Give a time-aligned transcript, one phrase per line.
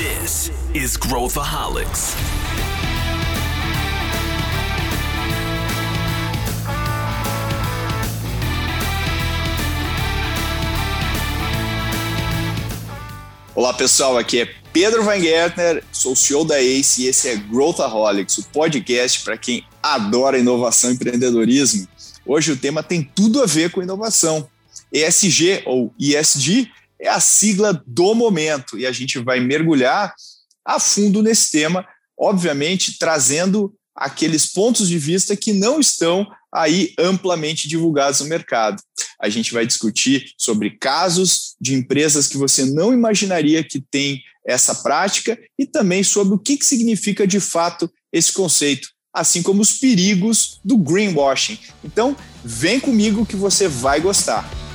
[0.00, 2.14] This is Growthaholics.
[13.54, 18.38] Olá pessoal, aqui é Pedro Van Gertner, sou CEO da ACE e esse é Growthaholics,
[18.38, 21.86] o podcast para quem adora inovação e empreendedorismo.
[22.24, 24.48] Hoje o tema tem tudo a ver com inovação.
[24.90, 26.70] ESG ou ESG
[27.00, 30.14] é a sigla do momento e a gente vai mergulhar
[30.64, 31.86] a fundo nesse tema,
[32.18, 38.82] obviamente trazendo aqueles pontos de vista que não estão aí amplamente divulgados no mercado.
[39.20, 44.74] A gente vai discutir sobre casos de empresas que você não imaginaria que tem essa
[44.74, 50.60] prática e também sobre o que, significa de fato esse conceito, assim como os perigos
[50.64, 51.58] do greenwashing.
[51.84, 54.69] Então, vem comigo que você vai gostar.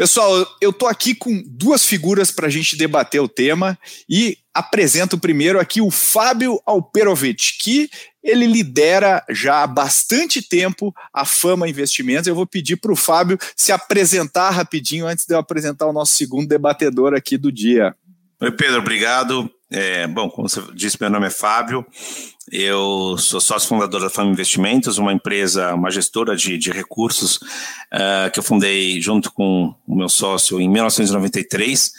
[0.00, 5.18] Pessoal, eu estou aqui com duas figuras para a gente debater o tema e apresento
[5.18, 7.90] primeiro aqui o Fábio Alperovic, que
[8.24, 12.26] ele lidera já há bastante tempo a Fama Investimentos.
[12.26, 16.16] Eu vou pedir para o Fábio se apresentar rapidinho antes de eu apresentar o nosso
[16.16, 17.94] segundo debatedor aqui do dia.
[18.40, 19.50] Oi, Pedro, obrigado.
[19.70, 21.86] É, bom, como você disse, meu nome é Fábio.
[22.50, 28.30] Eu sou sócio fundador da Fama Investimentos, uma empresa, uma gestora de, de recursos uh,
[28.32, 31.92] que eu fundei junto com o meu sócio em 1993.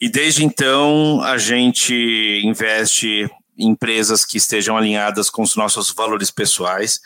[0.00, 6.30] E desde então a gente investe em empresas que estejam alinhadas com os nossos valores
[6.30, 7.00] pessoais,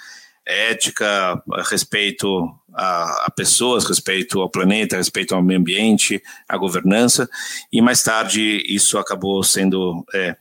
[0.47, 7.29] ética, respeito a, a, pessoas, respeito ao planeta, respeito ao meio ambiente, à governança,
[7.73, 10.37] e mais tarde isso acabou sendo é,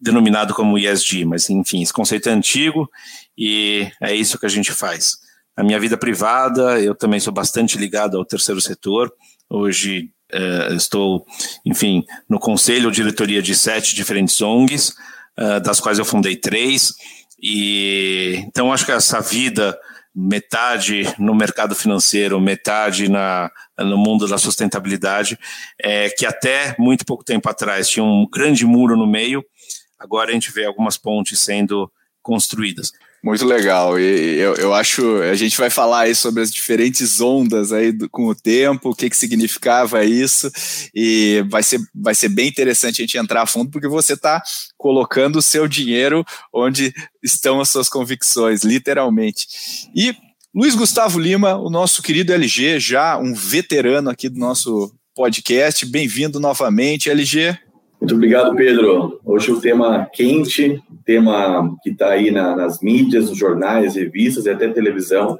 [0.00, 2.90] denominado como ESG, mas enfim, esse conceito é antigo
[3.36, 5.18] e é isso que a gente faz.
[5.56, 9.10] Na minha vida privada, eu também sou bastante ligado ao terceiro setor.
[9.48, 11.24] Hoje uh, estou,
[11.64, 14.90] enfim, no conselho ou diretoria de sete diferentes ONGs,
[15.38, 16.94] uh, das quais eu fundei três.
[17.42, 19.78] E então acho que essa vida
[20.14, 25.38] metade no mercado financeiro, metade na, no mundo da sustentabilidade,
[25.78, 29.44] é, que até muito pouco tempo atrás tinha um grande muro no meio,
[29.98, 31.92] agora a gente vê algumas pontes sendo
[32.22, 32.92] construídas.
[33.24, 33.98] Muito legal.
[33.98, 38.08] E eu, eu acho, a gente vai falar aí sobre as diferentes ondas aí do,
[38.08, 40.50] com o tempo, o que, que significava isso,
[40.94, 44.42] e vai ser, vai ser bem interessante a gente entrar a fundo, porque você está
[44.76, 49.46] colocando o seu dinheiro onde estão as suas convicções, literalmente.
[49.94, 50.14] E
[50.54, 56.38] Luiz Gustavo Lima, o nosso querido LG, já um veterano aqui do nosso podcast, bem-vindo
[56.38, 57.58] novamente, LG.
[58.06, 59.20] Muito obrigado, Pedro.
[59.24, 64.50] Hoje o tema quente, tema que está aí na, nas mídias, nos jornais, revistas e
[64.50, 65.36] até televisão.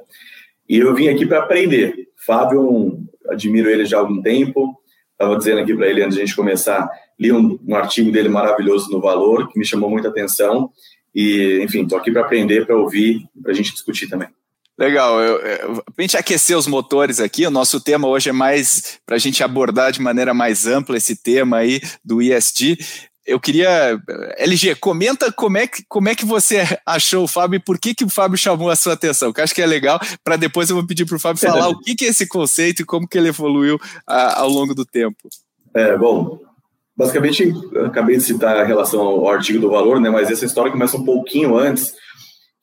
[0.67, 2.09] E eu vim aqui para aprender.
[2.17, 4.77] Fábio, admiro ele já há algum tempo.
[5.13, 8.27] Estava dizendo aqui para ele antes de a gente começar, li um, um, artigo dele
[8.27, 10.69] maravilhoso no Valor, que me chamou muita atenção.
[11.15, 14.27] E, enfim, estou aqui para aprender, para ouvir, para a gente discutir também.
[14.77, 15.17] Legal,
[15.85, 19.19] para a gente aquecer os motores aqui, o nosso tema hoje é mais para a
[19.19, 22.77] gente abordar de maneira mais ampla esse tema aí do ISD.
[23.25, 23.99] Eu queria,
[24.37, 27.95] LG, comenta como é que, como é que você achou o Fábio e por que,
[27.95, 30.69] que o Fábio chamou a sua atenção, que eu acho que é legal, para depois
[30.69, 33.07] eu vou pedir para o Fábio falar o que, que é esse conceito e como
[33.07, 35.27] que ele evoluiu a, ao longo do tempo.
[35.73, 36.39] É, bom,
[36.95, 37.51] basicamente,
[37.83, 41.03] acabei de citar a relação ao artigo do valor, né, mas essa história começa um
[41.03, 41.95] pouquinho antes,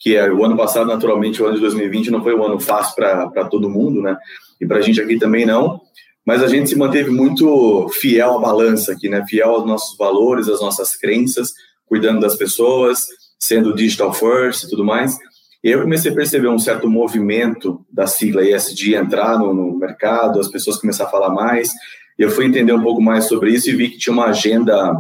[0.05, 2.95] que é o ano passado, naturalmente, o ano de 2020 não foi um ano fácil
[2.95, 4.15] para todo mundo, né?
[4.61, 5.81] E para a gente aqui também não.
[6.27, 9.25] Mas a gente se manteve muito fiel à balança aqui, né?
[9.27, 11.55] Fiel aos nossos valores, às nossas crenças,
[11.87, 13.07] cuidando das pessoas,
[13.39, 15.17] sendo digital first e tudo mais.
[15.65, 20.39] E eu comecei a perceber um certo movimento da sigla ESG entrar no, no mercado,
[20.39, 21.71] as pessoas começaram a falar mais.
[22.19, 24.95] E eu fui entender um pouco mais sobre isso e vi que tinha uma agenda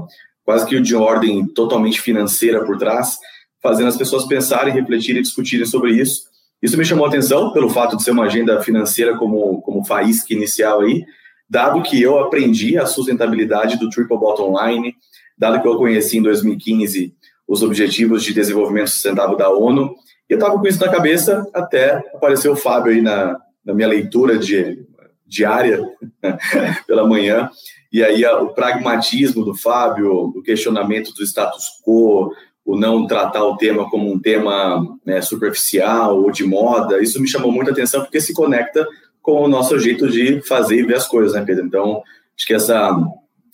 [0.47, 3.19] quase que de ordem totalmente financeira por trás
[3.65, 6.25] fazendo as pessoas pensarem, refletirem discutirem sobre isso.
[6.63, 10.35] Isso me chamou a atenção pelo fato de ser uma agenda financeira como, como faísca
[10.35, 11.03] inicial aí,
[11.49, 14.95] dado que eu aprendi a sustentabilidade do Triple Bottom Line,
[15.39, 17.15] dado que eu conheci em 2015
[17.49, 19.95] os Objetivos de Desenvolvimento Sustentável da ONU,
[20.29, 23.89] e eu estava com isso na cabeça até apareceu o Fábio aí na, na minha
[23.89, 24.85] leitura de,
[25.27, 25.83] diária
[26.87, 27.51] pela manhã,
[27.91, 32.31] e aí o pragmatismo do Fábio, o questionamento do status quo,
[32.65, 37.29] o não tratar o tema como um tema né, superficial ou de moda, isso me
[37.29, 38.87] chamou muita atenção porque se conecta
[39.21, 41.67] com o nosso jeito de fazer e ver as coisas, né, Pedro?
[41.67, 42.03] Então,
[42.37, 42.97] acho que essa,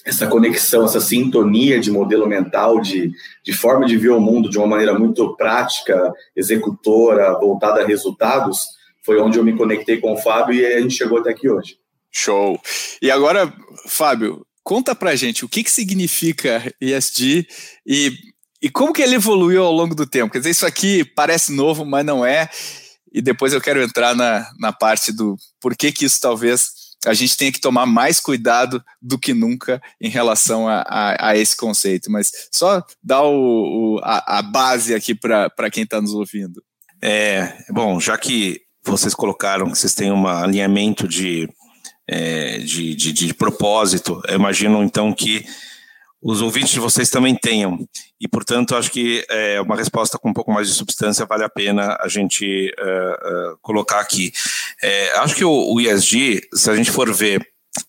[0.04, 3.12] essa conexão, essa sintonia de modelo mental, de,
[3.44, 8.66] de forma de ver o mundo de uma maneira muito prática, executora, voltada a resultados,
[9.04, 11.76] foi onde eu me conectei com o Fábio e a gente chegou até aqui hoje.
[12.12, 12.60] Show.
[13.00, 13.52] E agora,
[13.86, 17.46] Fábio, conta pra gente o que, que significa ESG
[17.86, 18.12] e,
[18.62, 20.32] e como que ele evoluiu ao longo do tempo.
[20.32, 22.48] Quer dizer, isso aqui parece novo, mas não é.
[23.12, 27.14] E depois eu quero entrar na, na parte do por que, que isso talvez a
[27.14, 31.56] gente tenha que tomar mais cuidado do que nunca em relação a, a, a esse
[31.56, 32.10] conceito.
[32.10, 36.62] Mas só dar o, o a, a, base aqui para quem está nos ouvindo.
[37.02, 41.48] É, bom, já que vocês colocaram que vocês têm um alinhamento de,
[42.06, 45.46] é, de, de, de propósito, eu imagino então que
[46.22, 47.78] os ouvintes de vocês também tenham.
[48.20, 51.48] E, portanto, acho que é, uma resposta com um pouco mais de substância vale a
[51.48, 54.32] pena a gente uh, uh, colocar aqui.
[54.82, 57.40] É, acho que o, o, ESG, se a gente for ver,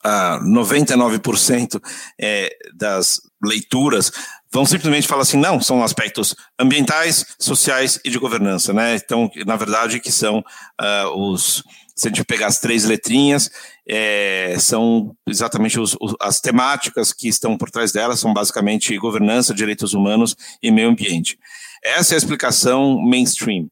[0.06, 1.81] uh, 99%
[2.19, 4.12] é, das leituras
[4.54, 8.95] vão simplesmente falar assim, não, são aspectos ambientais, sociais e de governança, né?
[8.95, 11.63] Então, na verdade, que são uh, os
[11.95, 13.49] se a gente pegar as três letrinhas,
[13.88, 19.53] é, são exatamente os, os, as temáticas que estão por trás delas, são basicamente governança,
[19.53, 21.38] direitos humanos e meio ambiente.
[21.83, 23.65] Essa é a explicação mainstream,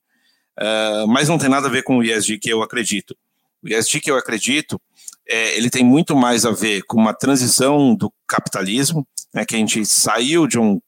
[0.59, 3.15] uh, mas não tem nada a ver com o ESG que eu acredito.
[3.63, 4.81] O ESG que eu acredito,
[5.27, 9.59] é, ele tem muito mais a ver com uma transição do capitalismo, né, que a
[9.59, 10.81] gente saiu de um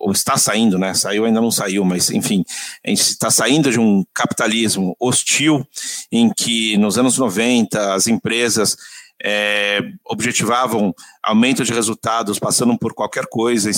[0.00, 0.94] ou está saindo, né?
[0.94, 2.44] Saiu ainda não saiu, mas enfim,
[2.84, 5.66] a gente está saindo de um capitalismo hostil
[6.10, 8.76] em que nos anos 90 as empresas
[9.24, 13.70] é, objetivavam aumento de resultados passando por qualquer coisa,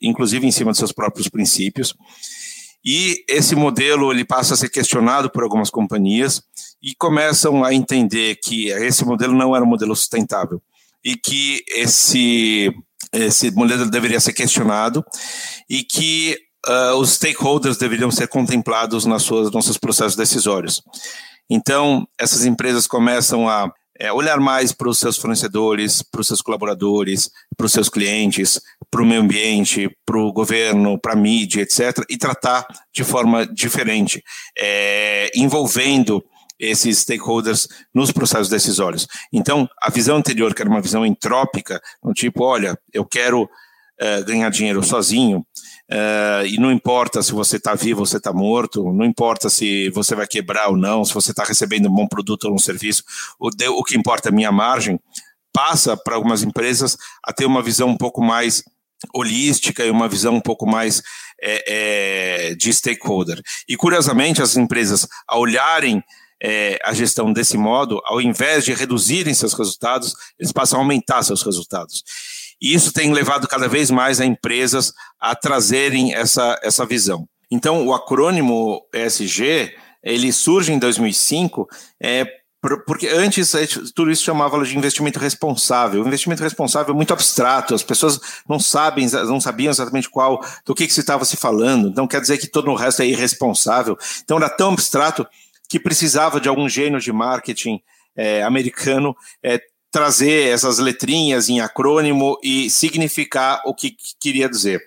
[0.00, 1.94] inclusive em cima de seus próprios princípios.
[2.84, 6.42] E esse modelo ele passa a ser questionado por algumas companhias
[6.82, 10.62] e começam a entender que esse modelo não era um modelo sustentável
[11.04, 12.72] e que esse
[13.16, 15.04] esse modelo deveria ser questionado
[15.68, 16.36] e que
[16.66, 20.82] uh, os stakeholders deveriam ser contemplados nas suas nossos processos decisórios.
[21.48, 26.42] Então, essas empresas começam a é, olhar mais para os seus fornecedores, para os seus
[26.42, 28.60] colaboradores, para os seus clientes,
[28.90, 33.46] para o meio ambiente, para o governo, para a mídia, etc., e tratar de forma
[33.46, 34.22] diferente,
[34.58, 36.22] é, envolvendo
[36.58, 39.06] esses stakeholders nos processos decisórios.
[39.32, 44.24] Então, a visão anterior, que era uma visão entrópica, no tipo, olha, eu quero uh,
[44.24, 48.92] ganhar dinheiro sozinho, uh, e não importa se você está vivo ou você está morto,
[48.92, 52.44] não importa se você vai quebrar ou não, se você está recebendo um bom produto
[52.44, 53.02] ou um serviço,
[53.38, 54.98] o, de, o que importa é a minha margem,
[55.52, 58.62] passa para algumas empresas a ter uma visão um pouco mais
[59.14, 61.02] holística e uma visão um pouco mais
[61.40, 63.40] é, é, de stakeholder.
[63.68, 66.02] E curiosamente, as empresas, ao olharem
[66.42, 71.22] é, a gestão desse modo, ao invés de reduzirem seus resultados, eles passam a aumentar
[71.22, 72.02] seus resultados.
[72.60, 77.28] E isso tem levado cada vez mais a empresas a trazerem essa, essa visão.
[77.50, 79.72] Então, o acrônimo ESG,
[80.02, 81.68] ele surge em 2005,
[82.02, 82.26] é,
[82.86, 83.52] porque antes
[83.94, 86.02] tudo isso chamava de investimento responsável.
[86.02, 88.18] O investimento responsável é muito abstrato, as pessoas
[88.48, 91.88] não sabem, não sabiam exatamente qual, do que, que se estava se falando.
[91.88, 93.96] Então quer dizer que todo o resto é irresponsável.
[94.24, 95.26] Então era tão abstrato
[95.68, 97.80] que precisava de algum gênio de marketing
[98.16, 99.60] é, americano é,
[99.90, 104.84] trazer essas letrinhas em acrônimo e significar o que, que queria dizer.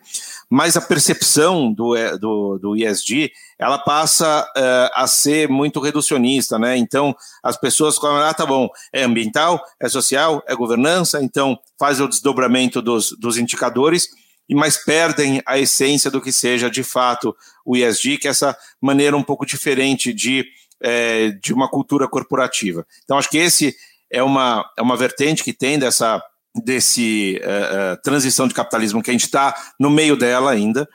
[0.50, 6.60] Mas a percepção do, é, do, do ESG, ela passa uh, a ser muito reducionista,
[6.60, 6.78] né?
[6.78, 12.00] Então, as pessoas falam, ah, tá bom, é ambiental, é social, é governança, então faz
[12.00, 14.10] o desdobramento dos, dos indicadores,
[14.52, 19.16] mas perdem a essência do que seja, de fato, o ESG, que é essa maneira
[19.16, 20.46] um pouco diferente de
[20.82, 22.86] é, de uma cultura corporativa.
[23.04, 23.76] Então, acho que esse
[24.12, 26.22] é uma, é uma vertente que tem dessa
[26.56, 30.88] desse uh, uh, transição de capitalismo que a gente está no meio dela ainda,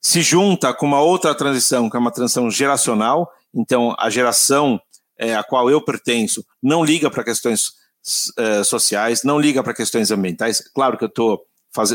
[0.00, 3.30] se junta com uma outra transição, que é uma transição geracional.
[3.54, 4.80] Então, a geração
[5.18, 7.68] é, a qual eu pertenço não liga para questões
[8.38, 10.62] uh, sociais, não liga para questões ambientais.
[10.74, 11.42] Claro que eu estou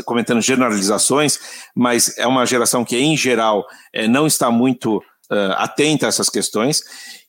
[0.04, 1.40] comentando generalizações,
[1.74, 5.02] mas é uma geração que, em geral, é, não está muito
[5.56, 6.82] atenta a essas questões.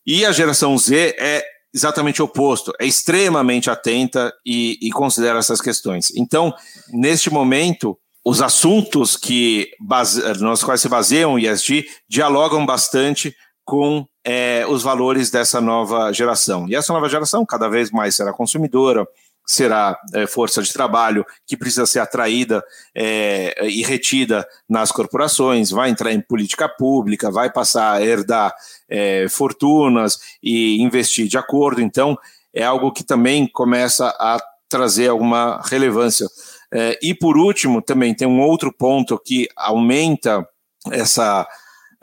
[0.05, 1.43] E a geração Z é
[1.73, 6.11] exatamente o oposto, é extremamente atenta e, e considera essas questões.
[6.15, 6.53] Então,
[6.91, 14.05] neste momento, os assuntos que base, nos quais se baseiam o ESG dialogam bastante com
[14.25, 16.67] é, os valores dessa nova geração.
[16.69, 19.05] E essa nova geração cada vez mais será consumidora,
[19.45, 22.63] será é, força de trabalho que precisa ser atraída
[22.95, 28.53] é, e retida nas corporações, vai entrar em política pública, vai passar a herdar
[28.89, 31.81] é, fortunas e investir de acordo.
[31.81, 32.17] Então,
[32.53, 36.27] é algo que também começa a trazer alguma relevância.
[36.71, 40.47] É, e por último, também tem um outro ponto que aumenta
[40.91, 41.47] essa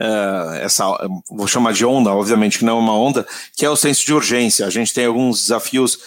[0.00, 0.86] uh, essa,
[1.30, 4.14] vou chamar de onda, obviamente que não é uma onda, que é o senso de
[4.14, 4.66] urgência.
[4.66, 5.98] A gente tem alguns desafios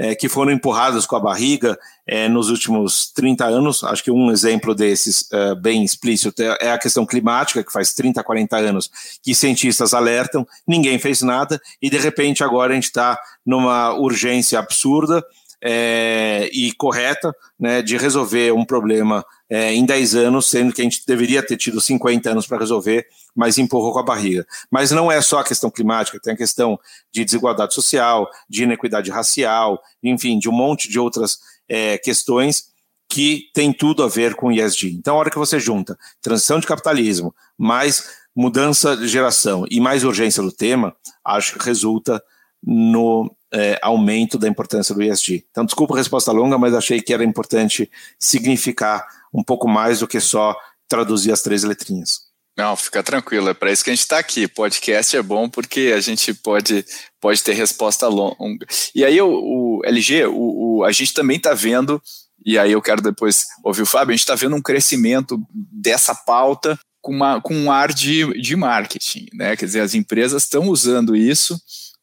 [0.00, 3.84] é, que foram empurrados com a barriga é, nos últimos 30 anos.
[3.84, 7.92] Acho que um exemplo desses, é, bem explícito, é, é a questão climática, que faz
[7.92, 8.90] 30, 40 anos
[9.22, 14.58] que cientistas alertam, ninguém fez nada, e de repente agora a gente está numa urgência
[14.58, 15.22] absurda
[15.62, 20.84] é, e correta né, de resolver um problema é, em 10 anos, sendo que a
[20.84, 23.04] gente deveria ter tido 50 anos para resolver,
[23.34, 24.46] mas empurrou com a barriga.
[24.70, 26.78] Mas não é só a questão climática, tem a questão
[27.12, 32.70] de desigualdade social, de inequidade racial, enfim, de um monte de outras é, questões
[33.08, 34.92] que tem tudo a ver com ESG.
[34.92, 40.04] Então, a hora que você junta transição de capitalismo, mais mudança de geração e mais
[40.04, 42.22] urgência do tema, acho que resulta
[42.62, 45.44] no é, aumento da importância do ESG.
[45.50, 50.08] Então, desculpa a resposta longa, mas achei que era importante significar um pouco mais do
[50.08, 50.56] que só
[50.88, 52.30] traduzir as três letrinhas.
[52.56, 54.46] Não, fica tranquilo, é para isso que a gente está aqui.
[54.46, 56.84] Podcast é bom porque a gente pode,
[57.20, 58.66] pode ter resposta longa.
[58.94, 62.02] E aí, o, o LG, o, o, a gente também está vendo,
[62.44, 66.14] e aí eu quero depois ouvir o Fábio, a gente está vendo um crescimento dessa
[66.14, 69.56] pauta com, uma, com um ar de, de marketing, né?
[69.56, 71.58] Quer dizer, as empresas estão usando isso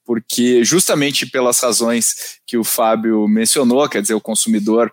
[0.07, 4.89] porque justamente pelas razões que o Fábio mencionou, quer dizer, o consumidor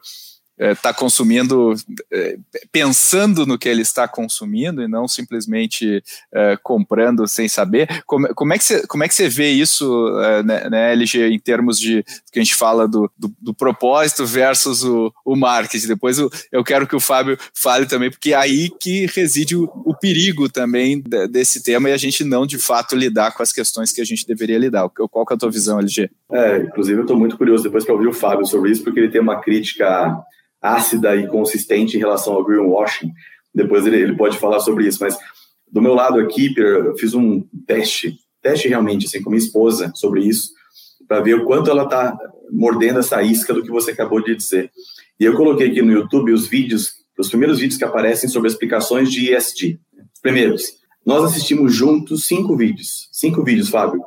[0.59, 1.75] está é, consumindo
[2.13, 2.39] é,
[2.71, 8.03] pensando no que ele está consumindo e não simplesmente é, comprando sem saber.
[8.07, 10.11] Como, como, é que você, como é que você vê isso,
[10.45, 14.85] né, né, LG, em termos de que a gente fala do, do, do propósito versus
[14.85, 15.89] o, o marketing?
[15.89, 19.65] Depois eu, eu, quero que o Fábio fale também, porque é aí que reside o,
[19.85, 23.93] o perigo também desse tema e a gente não de fato lidar com as questões
[23.93, 24.89] que a gente deveria lidar.
[24.89, 26.11] Qual que é a tua visão, LG?
[26.33, 29.11] É, inclusive eu estou muito curioso depois para ouvir o Fábio sobre isso, porque ele
[29.11, 30.15] tem uma crítica
[30.65, 33.13] ácida e consistente em relação ao greenwashing.
[33.55, 35.17] Depois ele, ele pode falar sobre isso, mas
[35.71, 40.23] do meu lado aqui, eu fiz um teste, teste realmente, assim, com minha esposa sobre
[40.23, 40.49] isso,
[41.07, 42.17] para ver o quanto ela está
[42.51, 44.71] mordendo essa isca do que você acabou de dizer.
[45.21, 49.13] E eu coloquei aqui no YouTube os vídeos, os primeiros vídeos que aparecem sobre explicações
[49.13, 49.79] de ESG.
[50.23, 50.63] Primeiros,
[51.05, 53.09] nós assistimos juntos cinco vídeos.
[53.13, 54.03] Cinco vídeos, Fábio.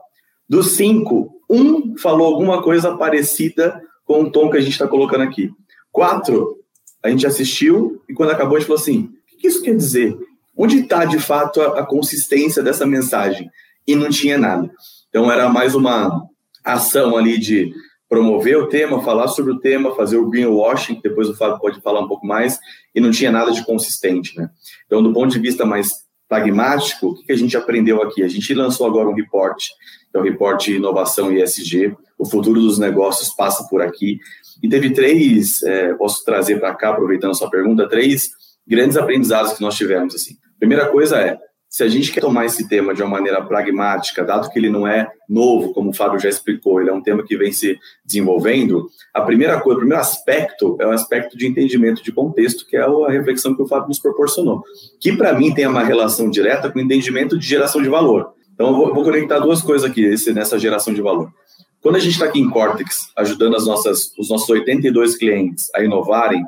[0.49, 5.21] Dos cinco, um falou alguma coisa parecida com o tom que a gente está colocando
[5.21, 5.51] aqui.
[5.97, 6.59] Quatro,
[7.01, 10.15] a gente assistiu e quando acabou a gente falou assim: o que isso quer dizer?
[10.55, 13.49] Onde está de fato a, a, consistência dessa mensagem?
[13.87, 14.69] E não tinha nada.
[15.09, 16.23] Então era mais uma
[16.63, 17.73] ação ali de
[18.07, 21.81] promover o tema, falar sobre o tema, fazer o greenwashing, que depois o Fábio pode
[21.81, 22.59] falar um pouco mais,
[22.93, 24.51] e não tinha nada de consistente, né?
[24.85, 25.89] Então, do ponto de vista mais
[26.29, 28.21] pragmático, o que a gente aprendeu aqui?
[28.21, 29.63] A gente lançou agora um report,
[30.11, 34.19] que é o report inovação e ESG, o futuro dos negócios passa por aqui.
[34.61, 38.29] E teve três, é, posso trazer para cá, aproveitando a sua pergunta, três
[38.67, 40.15] grandes aprendizados que nós tivemos.
[40.15, 40.35] Assim.
[40.59, 41.37] Primeira coisa é,
[41.69, 44.87] se a gente quer tomar esse tema de uma maneira pragmática, dado que ele não
[44.87, 48.87] é novo, como o Fábio já explicou, ele é um tema que vem se desenvolvendo,
[49.13, 52.81] a primeira coisa, o primeiro aspecto é o aspecto de entendimento de contexto, que é
[52.81, 54.63] a reflexão que o Fábio nos proporcionou,
[54.99, 58.33] que para mim tem uma relação direta com o entendimento de geração de valor.
[58.53, 61.31] Então, eu vou, vou conectar duas coisas aqui esse, nessa geração de valor.
[61.81, 65.83] Quando a gente está aqui em Cortex, ajudando as nossas, os nossos 82 clientes a
[65.83, 66.43] inovarem,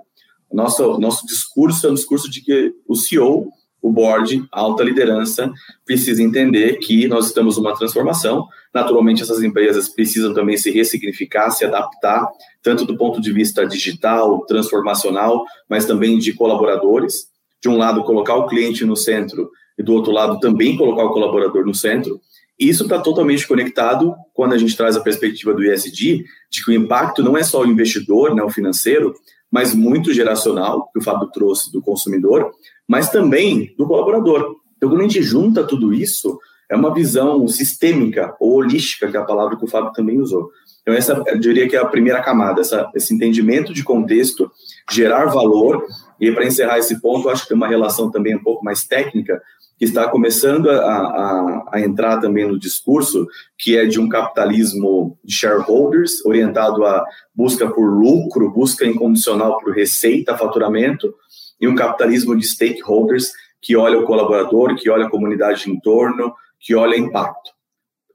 [0.51, 3.49] nosso, nosso discurso é um discurso de que o CEO,
[3.81, 5.51] o board, a alta liderança,
[5.85, 8.47] precisa entender que nós estamos numa transformação.
[8.73, 12.27] Naturalmente, essas empresas precisam também se ressignificar, se adaptar,
[12.61, 17.29] tanto do ponto de vista digital, transformacional, mas também de colaboradores.
[17.61, 21.13] De um lado, colocar o cliente no centro e do outro lado, também colocar o
[21.13, 22.19] colaborador no centro.
[22.59, 26.73] Isso está totalmente conectado quando a gente traz a perspectiva do ISD, de que o
[26.73, 29.13] impacto não é só o investidor, né, o financeiro,
[29.49, 32.51] mas muito geracional, que o Fábio trouxe do consumidor,
[32.87, 34.57] mas também do colaborador.
[34.75, 36.37] Então, quando a gente junta tudo isso,
[36.69, 40.49] é uma visão sistêmica ou holística, que é a palavra que o Fábio também usou.
[40.81, 44.51] Então, essa eu diria que é a primeira camada, essa, esse entendimento de contexto,
[44.91, 45.85] gerar valor.
[46.19, 49.41] E para encerrar esse ponto, acho que tem uma relação também um pouco mais técnica,
[49.79, 53.25] que está começando a, a, a, entrar também no discurso,
[53.57, 57.01] que é de um capitalismo de shareholders, orientado à
[57.33, 61.15] busca por lucro, busca incondicional por receita, faturamento,
[61.61, 63.31] e um capitalismo de stakeholders,
[63.61, 67.51] que olha o colaborador, que olha a comunidade de entorno, que olha impacto.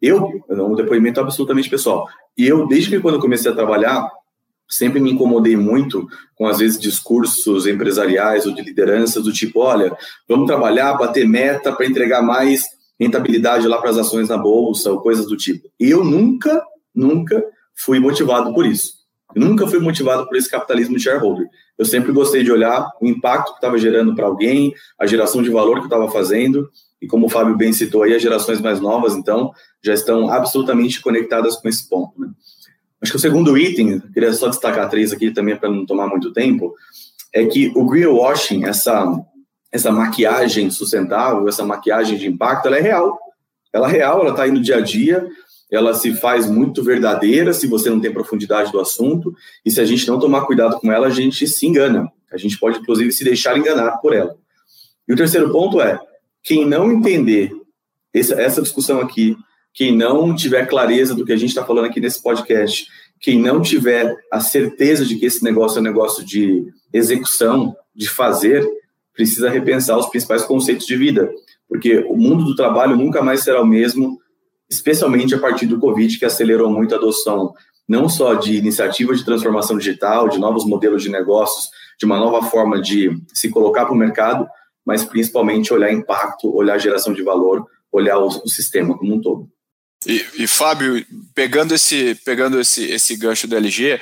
[0.03, 2.07] Eu, um depoimento absolutamente pessoal,
[2.37, 4.07] e eu, desde que quando eu comecei a trabalhar,
[4.69, 9.97] sempre me incomodei muito com, às vezes, discursos empresariais ou de lideranças do tipo, olha,
[10.29, 12.65] vamos trabalhar, bater meta para entregar mais
[12.99, 15.69] rentabilidade lá para as ações na bolsa ou coisas do tipo.
[15.79, 16.63] Eu nunca,
[16.95, 17.45] nunca
[17.75, 19.05] fui motivado por isso.
[19.35, 21.49] Eu nunca fui motivado por esse capitalismo de shareholder.
[21.77, 25.51] eu sempre gostei de olhar o impacto que estava gerando para alguém, a geração de
[25.51, 26.71] valor que estava fazendo,
[27.03, 29.53] e como o Fábio bem citou aí, as gerações mais novas, então,
[29.83, 32.19] já estão absolutamente conectadas com esse ponto.
[32.19, 32.29] Né?
[33.05, 36.33] Acho que o segundo item, queria só destacar três aqui também para não tomar muito
[36.33, 36.75] tempo,
[37.35, 39.05] é que o greenwashing, essa,
[39.71, 43.19] essa maquiagem sustentável, essa maquiagem de impacto, ela é real.
[43.75, 45.29] Ela é real, ela está aí no dia a dia,
[45.71, 49.85] ela se faz muito verdadeira se você não tem profundidade do assunto, e se a
[49.85, 52.11] gente não tomar cuidado com ela, a gente se engana.
[52.33, 54.35] A gente pode, inclusive, se deixar enganar por ela.
[55.07, 56.01] E o terceiro ponto é,
[56.43, 57.53] quem não entender
[58.15, 59.37] essa, essa discussão aqui,
[59.75, 62.87] quem não tiver clareza do que a gente está falando aqui nesse podcast,
[63.21, 68.09] quem não tiver a certeza de que esse negócio é um negócio de execução, de
[68.09, 68.65] fazer,
[69.13, 71.29] precisa repensar os principais conceitos de vida,
[71.69, 74.19] porque o mundo do trabalho nunca mais será o mesmo,
[74.71, 77.53] especialmente a partir do Covid, que acelerou muito a adoção
[77.87, 82.43] não só de iniciativas de transformação digital, de novos modelos de negócios, de uma nova
[82.49, 84.47] forma de se colocar para o mercado,
[84.87, 89.49] mas principalmente olhar impacto, olhar geração de valor, olhar o, o sistema como um todo.
[90.07, 93.99] E, e, Fábio, pegando esse, pegando esse, esse gancho do LG,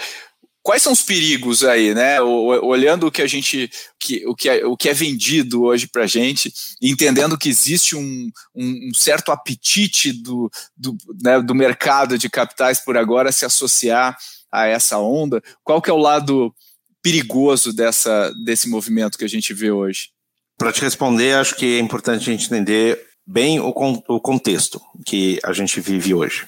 [0.62, 2.20] quais são os perigos aí, né?
[2.20, 6.04] Olhando o que a gente, que, o, que é, o que é vendido hoje para
[6.04, 12.16] a gente, entendendo que existe um, um, um certo apetite do, do, né, do mercado
[12.16, 14.16] de capitais por agora se associar
[14.50, 16.54] a essa onda, qual que é o lado
[17.02, 20.10] perigoso dessa, desse movimento que a gente vê hoje?
[20.58, 25.38] Para te responder, acho que é importante a gente entender bem o, o contexto que
[25.44, 26.46] a gente vive hoje.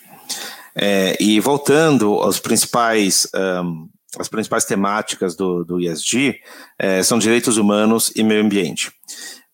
[0.75, 3.88] É, e voltando aos principais, um,
[4.19, 6.40] as principais temáticas do, do ESG,
[6.78, 8.93] é, são direitos humanos e meio ambiente.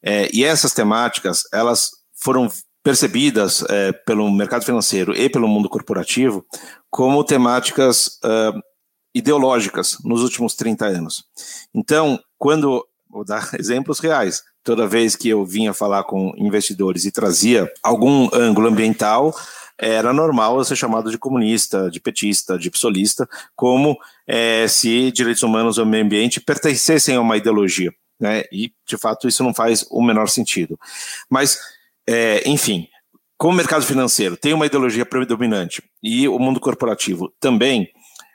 [0.03, 2.49] É, e essas temáticas, elas foram
[2.83, 6.45] percebidas é, pelo mercado financeiro e pelo mundo corporativo
[6.89, 8.59] como temáticas uh,
[9.15, 11.25] ideológicas nos últimos 30 anos.
[11.75, 17.13] Então, quando, vou dar exemplos reais, toda vez que eu vinha falar com investidores e
[17.13, 19.35] trazia algum ângulo ambiental,
[19.79, 25.79] era normal ser chamado de comunista, de petista, de psolista, como é, se direitos humanos
[25.79, 27.91] ou meio ambiente pertencessem a uma ideologia.
[28.21, 28.45] Né?
[28.53, 30.79] E, de fato, isso não faz o menor sentido.
[31.31, 31.59] Mas,
[32.07, 32.87] é, enfim,
[33.39, 37.89] como o mercado financeiro tem uma ideologia predominante e o mundo corporativo também,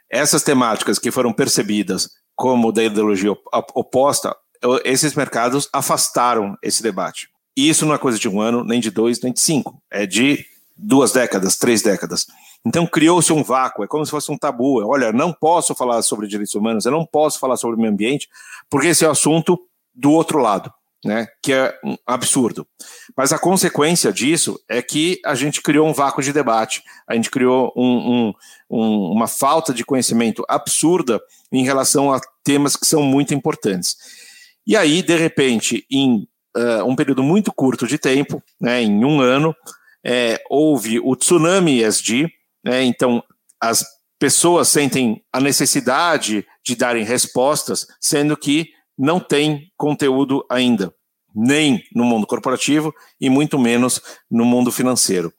[0.09, 3.31] essas temáticas que foram percebidas como da ideologia
[3.75, 4.35] oposta
[4.84, 7.30] esses mercados afastaram esse debate.
[7.58, 9.82] E isso não é coisa de um ano, nem de dois, nem de cinco.
[9.89, 12.28] É de duas décadas, três décadas.
[12.65, 14.84] Então criou-se um vácuo, é como se fosse um tabu.
[14.86, 18.28] Olha, não posso falar sobre direitos humanos, eu não posso falar sobre o meio ambiente,
[18.69, 19.60] porque esse é o assunto
[19.93, 20.73] do outro lado,
[21.04, 21.28] né?
[21.41, 22.67] Que é um absurdo.
[23.15, 27.30] Mas a consequência disso é que a gente criou um vácuo de debate, a gente
[27.30, 28.34] criou um, um,
[28.69, 34.24] um, uma falta de conhecimento absurda em relação a temas que são muito importantes.
[34.65, 39.21] E aí, de repente, em uh, um período muito curto de tempo, né, em um
[39.21, 39.56] ano,
[40.04, 42.30] é, houve o tsunami ESG,
[42.63, 43.23] né, então
[43.62, 43.86] as
[44.19, 50.93] pessoas sentem a necessidade de darem respostas, sendo que não tem conteúdo ainda,
[51.36, 54.01] nem no mundo corporativo e muito menos
[54.32, 55.32] no mundo financeiro.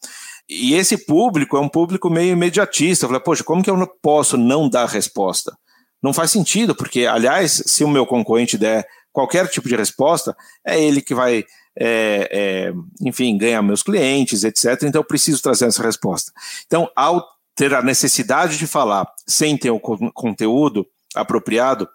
[0.49, 3.07] E esse público é um público meio imediatista.
[3.07, 5.57] Fala, poxa, como que eu não posso não dar resposta?
[6.01, 10.79] Não faz sentido, porque, aliás, se o meu concorrente der qualquer tipo de resposta, é
[10.79, 11.43] ele que vai,
[11.75, 14.83] é, é, enfim, ganhar meus clientes, etc.
[14.83, 16.31] Então, eu preciso trazer essa resposta.
[16.67, 21.89] Então, ao ter a necessidade de falar sem ter o conteúdo apropriado,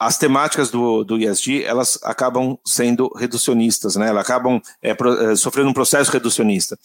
[0.00, 1.16] as temáticas do, do
[1.64, 4.08] elas acabam sendo reducionistas, né?
[4.08, 6.76] Elas acabam é, pro, é, sofrendo um processo reducionista.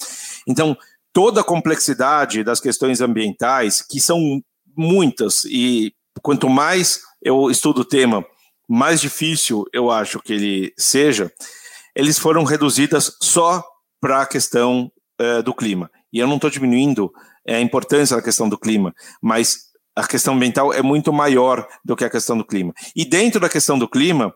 [0.47, 0.77] Então,
[1.11, 4.39] toda a complexidade das questões ambientais, que são
[4.77, 8.23] muitas, e quanto mais eu estudo o tema,
[8.73, 11.31] mais difícil eu acho que ele seja,
[11.95, 13.63] eles foram reduzidas só
[14.01, 15.91] para a questão é, do clima.
[16.11, 17.11] E eu não estou diminuindo
[17.45, 21.95] é, a importância da questão do clima, mas a questão ambiental é muito maior do
[21.95, 22.73] que a questão do clima.
[22.95, 24.33] E dentro da questão do clima,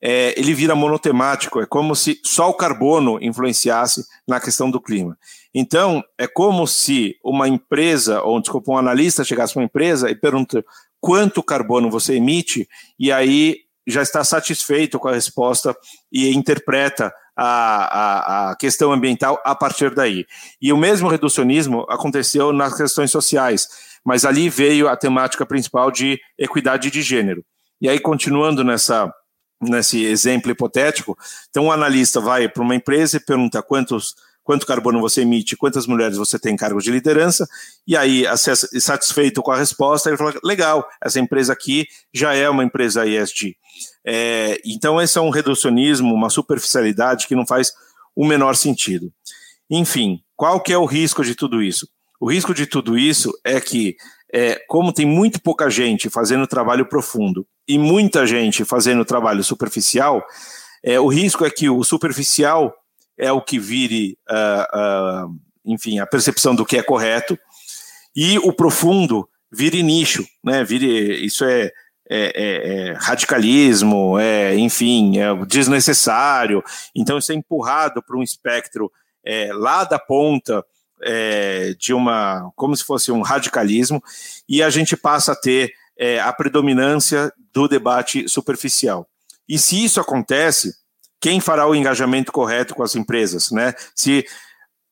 [0.00, 5.18] é, ele vira monotemático, é como se só o carbono influenciasse na questão do clima.
[5.52, 10.14] Então, é como se uma empresa, ou desculpa, um analista chegasse para uma empresa e
[10.14, 10.64] pergunta
[11.00, 15.76] quanto carbono você emite, e aí já está satisfeito com a resposta
[16.12, 20.26] e interpreta a, a, a, questão ambiental a partir daí.
[20.60, 23.68] E o mesmo reducionismo aconteceu nas questões sociais,
[24.04, 27.44] mas ali veio a temática principal de equidade de gênero.
[27.80, 29.12] E aí, continuando nessa,
[29.60, 31.16] nesse exemplo hipotético,
[31.50, 35.86] então um analista vai para uma empresa e pergunta quantos, quanto carbono você emite, quantas
[35.86, 37.46] mulheres você tem em cargos de liderança,
[37.86, 42.64] e aí, satisfeito com a resposta, ele fala, legal, essa empresa aqui já é uma
[42.64, 43.56] empresa ESG.
[44.04, 47.72] É, então, esse é um reducionismo, uma superficialidade que não faz
[48.14, 49.12] o menor sentido.
[49.70, 51.88] Enfim, qual que é o risco de tudo isso?
[52.20, 53.96] O risco de tudo isso é que,
[54.32, 60.24] é, como tem muito pouca gente fazendo trabalho profundo e muita gente fazendo trabalho superficial,
[60.84, 62.74] é, o risco é que o superficial
[63.18, 67.38] é o que vire, uh, uh, enfim, a percepção do que é correto,
[68.14, 70.64] e o profundo vire nicho, né?
[70.64, 71.70] Vire, isso é,
[72.08, 76.62] é, é, é radicalismo, é, enfim, é desnecessário.
[76.94, 78.90] Então isso é empurrado para um espectro
[79.24, 80.64] é, lá da ponta
[81.02, 84.02] é, de uma, como se fosse um radicalismo,
[84.48, 89.08] e a gente passa a ter é, a predominância do debate superficial.
[89.48, 90.74] E se isso acontece,
[91.22, 93.72] quem fará o engajamento correto com as empresas, né?
[93.94, 94.26] Se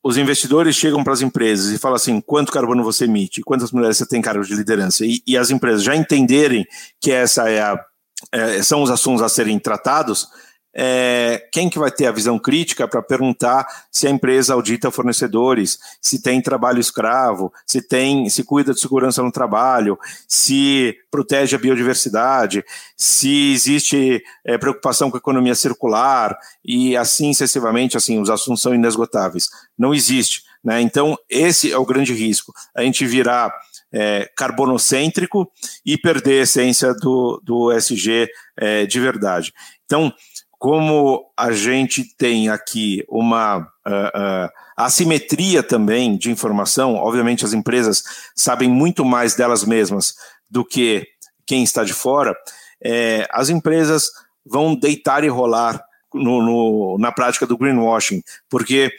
[0.02, 3.98] os investidores chegam para as empresas e falam assim, quanto carbono você emite, quantas mulheres
[3.98, 6.64] você tem cargo de liderança, e, e as empresas já entenderem
[7.00, 7.84] que essa é a,
[8.32, 10.28] é, são os assuntos a serem tratados,
[10.74, 15.78] é, quem que vai ter a visão crítica para perguntar se a empresa audita fornecedores,
[16.00, 21.58] se tem trabalho escravo, se tem, se cuida de segurança no trabalho, se protege a
[21.58, 22.64] biodiversidade,
[22.96, 28.74] se existe é, preocupação com a economia circular e assim sucessivamente, assim, os assuntos são
[28.74, 29.48] inesgotáveis.
[29.76, 30.42] Não existe.
[30.62, 30.80] Né?
[30.82, 32.52] Então, esse é o grande risco.
[32.74, 33.52] A gente virar
[33.92, 35.50] é, carbonocêntrico
[35.84, 39.52] e perder a essência do, do SG é, de verdade.
[39.84, 40.12] Então,
[40.60, 48.04] como a gente tem aqui uma uh, uh, assimetria também de informação, obviamente as empresas
[48.36, 50.16] sabem muito mais delas mesmas
[50.50, 51.08] do que
[51.46, 52.36] quem está de fora,
[52.84, 54.10] é, as empresas
[54.44, 58.92] vão deitar e rolar no, no, na prática do greenwashing, porque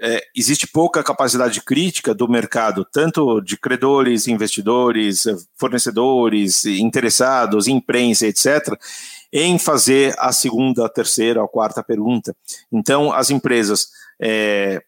[0.00, 8.76] é, existe pouca capacidade crítica do mercado, tanto de credores, investidores, fornecedores, interessados, imprensa, etc.,
[9.38, 12.34] em fazer a segunda, a terceira, a quarta pergunta.
[12.72, 14.82] Então, as empresas é,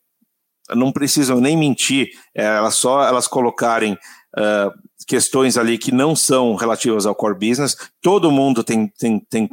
[0.70, 4.72] não precisam nem mentir, é, elas só elas colocarem uh,
[5.06, 7.76] questões ali que não são relativas ao core business.
[8.00, 9.50] Todo mundo tem, tem, tem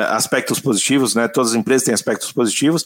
[0.00, 1.28] aspectos positivos, né?
[1.28, 2.84] Todas as empresas têm aspectos positivos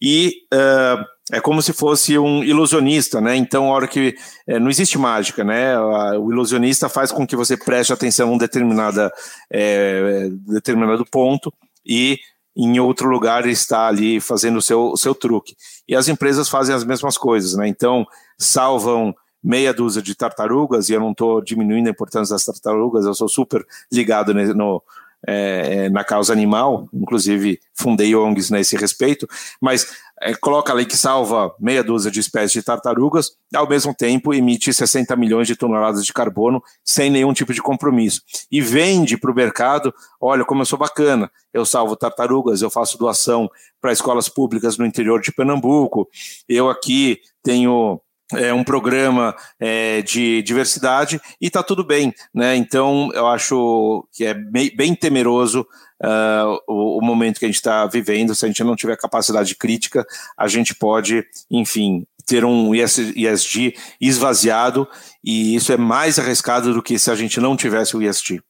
[0.00, 3.36] e uh, é como se fosse um ilusionista, né?
[3.36, 4.14] Então, a hora que
[4.46, 5.78] é, não existe mágica, né?
[6.18, 9.12] O ilusionista faz com que você preste atenção a um determinada,
[9.50, 11.52] é, determinado ponto
[11.84, 12.18] e
[12.56, 15.54] em outro lugar está ali fazendo o seu, o seu truque.
[15.86, 17.68] E as empresas fazem as mesmas coisas, né?
[17.68, 18.06] Então,
[18.38, 23.14] salvam meia dúzia de tartarugas, e eu não estou diminuindo a importância das tartarugas, eu
[23.14, 24.82] sou super ligado no,
[25.26, 29.26] é, é, na causa animal, inclusive fundei ONGs nesse respeito,
[29.60, 29.86] mas
[30.20, 34.72] é, coloca ali que salva meia dúzia de espécies de tartarugas, ao mesmo tempo emite
[34.72, 38.22] 60 milhões de toneladas de carbono sem nenhum tipo de compromisso.
[38.50, 42.98] E vende para o mercado: olha como eu sou bacana, eu salvo tartarugas, eu faço
[42.98, 43.50] doação
[43.80, 46.08] para escolas públicas no interior de Pernambuco,
[46.48, 48.00] eu aqui tenho
[48.34, 52.56] é um programa é, de diversidade e está tudo bem, né?
[52.56, 55.66] Então eu acho que é bem, temeroso
[56.02, 58.34] uh, o, o, momento que a gente está vivendo.
[58.34, 64.86] Se a gente não tiver capacidade crítica, a gente pode, enfim, ter um ESG esvaziado
[65.24, 68.42] e isso é mais arriscado do que se a gente não tivesse o ESG.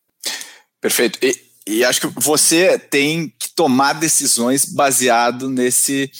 [0.80, 1.18] Perfeito.
[1.22, 1.36] E,
[1.66, 6.10] e acho que você tem que tomar decisões baseado nesse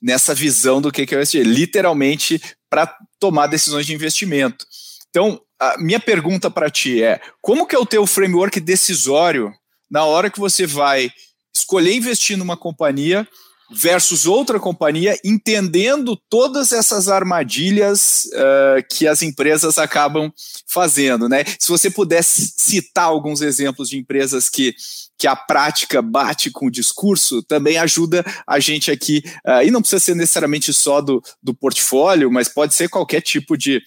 [0.00, 2.40] nessa visão do que é o ESG, literalmente
[2.72, 4.64] para tomar decisões de investimento.
[5.10, 9.52] Então, a minha pergunta para ti é: como que é o teu framework decisório
[9.90, 11.10] na hora que você vai
[11.54, 13.28] escolher investir numa companhia
[13.74, 20.32] versus outra companhia, entendendo todas essas armadilhas uh, que as empresas acabam
[20.66, 21.44] fazendo, né?
[21.58, 24.74] Se você pudesse citar alguns exemplos de empresas que,
[25.18, 29.80] que a prática bate com o discurso, também ajuda a gente aqui, uh, e não
[29.80, 33.82] precisa ser necessariamente só do, do portfólio, mas pode ser qualquer tipo de,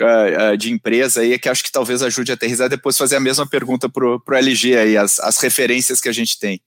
[0.00, 3.20] Uh, uh, de empresa aí, que acho que talvez ajude a aterrizar, depois fazer a
[3.20, 6.62] mesma pergunta para o LG aí, as, as referências que a gente tem.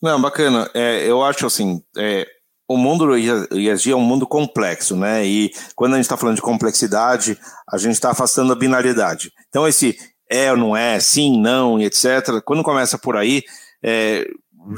[0.00, 0.70] Não, bacana.
[0.74, 2.26] É, eu acho assim, é,
[2.68, 3.16] o mundo do
[3.58, 5.26] ESG é um mundo complexo, né?
[5.26, 7.38] E quando a gente está falando de complexidade,
[7.70, 9.32] a gente está afastando a binariedade.
[9.48, 9.98] Então, esse
[10.30, 13.42] é ou não é, sim, não, etc., quando começa por aí,
[13.82, 14.26] é,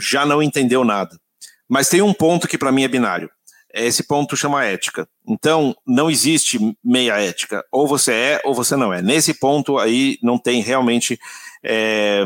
[0.00, 1.16] já não entendeu nada.
[1.68, 3.30] Mas tem um ponto que para mim é binário.
[3.72, 5.06] Esse ponto chama ética.
[5.28, 7.64] Então, não existe meia ética.
[7.72, 9.02] Ou você é ou você não é.
[9.02, 11.18] Nesse ponto aí não tem realmente
[11.64, 12.24] é,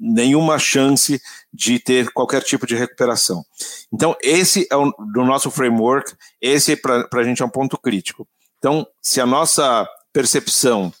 [0.00, 1.20] nenhuma chance
[1.52, 3.44] de ter qualquer tipo de recuperação.
[3.92, 8.26] Então, esse é o do nosso framework, esse para a gente é um ponto crítico.
[8.58, 10.92] Então, se a nossa percepção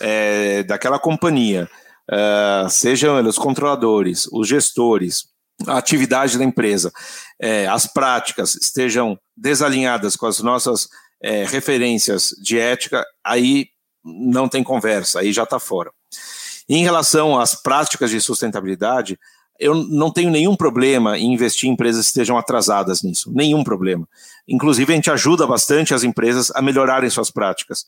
[0.00, 1.68] é, daquela companhia,
[2.10, 5.28] uh, sejam os controladores, os gestores,
[5.66, 6.90] a atividade da empresa,
[7.40, 10.88] é, as práticas estejam desalinhadas com as nossas
[11.22, 13.68] é, referências de ética, aí
[14.02, 15.90] não tem conversa, aí já está fora.
[16.72, 19.18] Em relação às práticas de sustentabilidade,
[19.58, 24.08] eu não tenho nenhum problema em investir em empresas que estejam atrasadas nisso, nenhum problema.
[24.46, 27.86] Inclusive, a gente ajuda bastante as empresas a melhorarem suas práticas.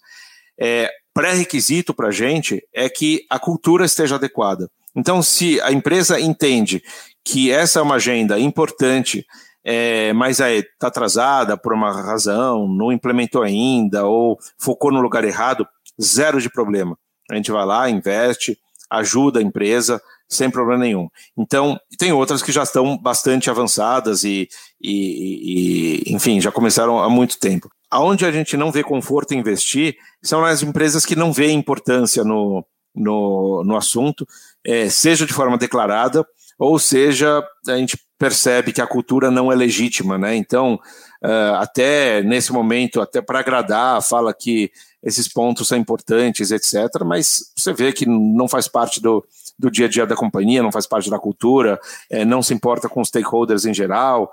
[0.58, 4.68] É, Pré-requisito para a gente é que a cultura esteja adequada.
[4.96, 6.82] Então, se a empresa entende
[7.24, 9.24] que essa é uma agenda importante,
[9.62, 15.68] é, mas está atrasada por uma razão, não implementou ainda ou focou no lugar errado,
[16.02, 16.98] zero de problema.
[17.30, 18.58] A gente vai lá, investe,
[18.98, 21.08] ajuda a empresa sem problema nenhum.
[21.36, 24.48] Então, tem outras que já estão bastante avançadas e,
[24.80, 27.70] e, e, enfim, já começaram há muito tempo.
[27.90, 32.24] Aonde a gente não vê conforto em investir são nas empresas que não veem importância
[32.24, 34.26] no, no, no assunto,
[34.64, 36.26] é, seja de forma declarada,
[36.58, 40.36] ou seja, a gente percebe que a cultura não é legítima, né?
[40.36, 40.78] Então,
[41.24, 44.70] uh, até nesse momento, até para agradar, fala que
[45.02, 49.24] esses pontos são importantes, etc., mas você vê que não faz parte do,
[49.58, 51.80] do dia a dia da companhia, não faz parte da cultura,
[52.10, 54.30] é, não se importa com os stakeholders em geral,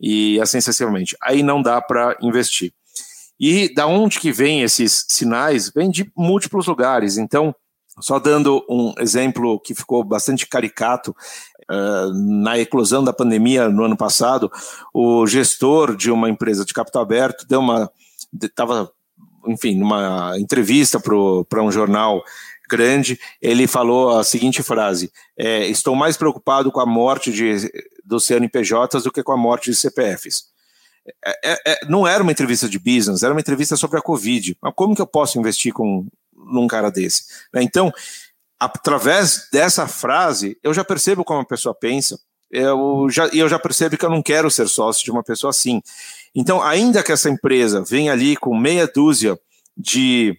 [0.00, 1.16] e assim sucessivamente.
[1.22, 2.72] Aí não dá para investir.
[3.38, 5.68] E da onde que vem esses sinais?
[5.70, 7.16] Vem de múltiplos lugares.
[7.16, 7.54] Então,
[8.00, 11.14] só dando um exemplo que ficou bastante caricato,
[12.14, 14.50] na eclosão da pandemia no ano passado,
[14.92, 17.90] o gestor de uma empresa de capital aberto deu uma.
[18.42, 18.90] estava,
[19.46, 22.22] enfim, numa entrevista para um jornal
[22.68, 27.70] grande, ele falou a seguinte frase: é, Estou mais preocupado com a morte de,
[28.04, 30.50] dos CNPJs do que com a morte de CPFs.
[31.24, 34.56] É, é, é, não era uma entrevista de business, era uma entrevista sobre a Covid.
[34.60, 37.24] Mas como que eu posso investir com, num cara desse?
[37.52, 37.92] Né, então,
[38.64, 42.18] através dessa frase, eu já percebo como a pessoa pensa,
[42.50, 45.82] eu já, eu já percebo que eu não quero ser sócio de uma pessoa assim.
[46.34, 49.38] Então, ainda que essa empresa venha ali com meia dúzia
[49.76, 50.36] de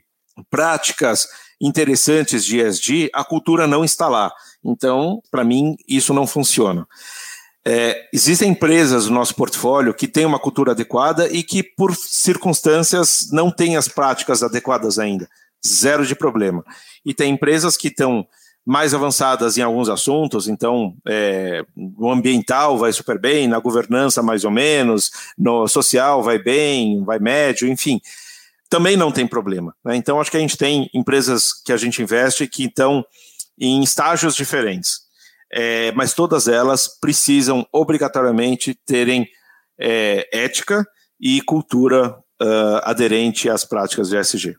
[0.50, 1.28] práticas
[1.60, 4.32] interessantes de ESG, a cultura não está lá.
[4.64, 6.88] Então, para mim, isso não funciona.
[7.66, 13.30] É, existem empresas no nosso portfólio que têm uma cultura adequada e que, por circunstâncias,
[13.32, 15.30] não têm as práticas adequadas ainda.
[15.66, 16.64] Zero de problema.
[17.06, 18.28] E tem empresas que estão
[18.66, 21.66] mais avançadas em alguns assuntos, então é,
[21.98, 27.20] o ambiental vai super bem, na governança mais ou menos, no social vai bem, vai
[27.20, 28.00] médio, enfim,
[28.70, 29.76] também não tem problema.
[29.84, 29.98] Né?
[29.98, 33.06] Então acho que a gente tem empresas que a gente investe que estão
[33.60, 35.04] em estágios diferentes
[35.54, 39.30] é, mas todas elas precisam obrigatoriamente terem
[39.80, 40.86] é, ética
[41.22, 44.56] e cultura uh, aderente às práticas de ESG.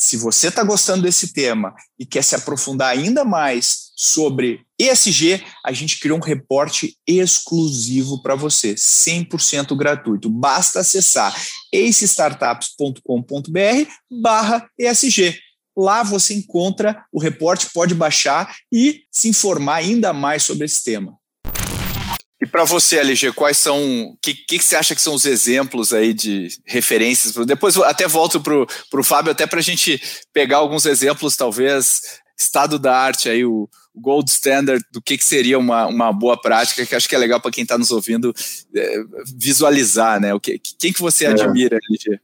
[0.00, 5.72] Se você está gostando desse tema e quer se aprofundar ainda mais sobre ESG, a
[5.72, 10.30] gente criou um reporte exclusivo para você, 100% gratuito.
[10.30, 11.36] Basta acessar
[11.74, 13.90] acestartups.com.br
[14.22, 15.38] barra ESG.
[15.76, 21.19] Lá você encontra o reporte, pode baixar e se informar ainda mais sobre esse tema.
[22.42, 24.04] E para você, LG, quais são.
[24.04, 27.34] O que, que, que, você acha que são os exemplos aí de referências?
[27.46, 30.00] Depois até volto para o Fábio, até para a gente
[30.32, 32.00] pegar alguns exemplos, talvez,
[32.38, 36.40] estado da arte, aí, o, o gold standard do que, que seria uma, uma boa
[36.40, 38.32] prática, que acho que é legal para quem está nos ouvindo
[38.74, 38.96] é,
[39.36, 40.32] visualizar, né?
[40.32, 41.28] O que, quem que você é.
[41.28, 42.20] admira, LG?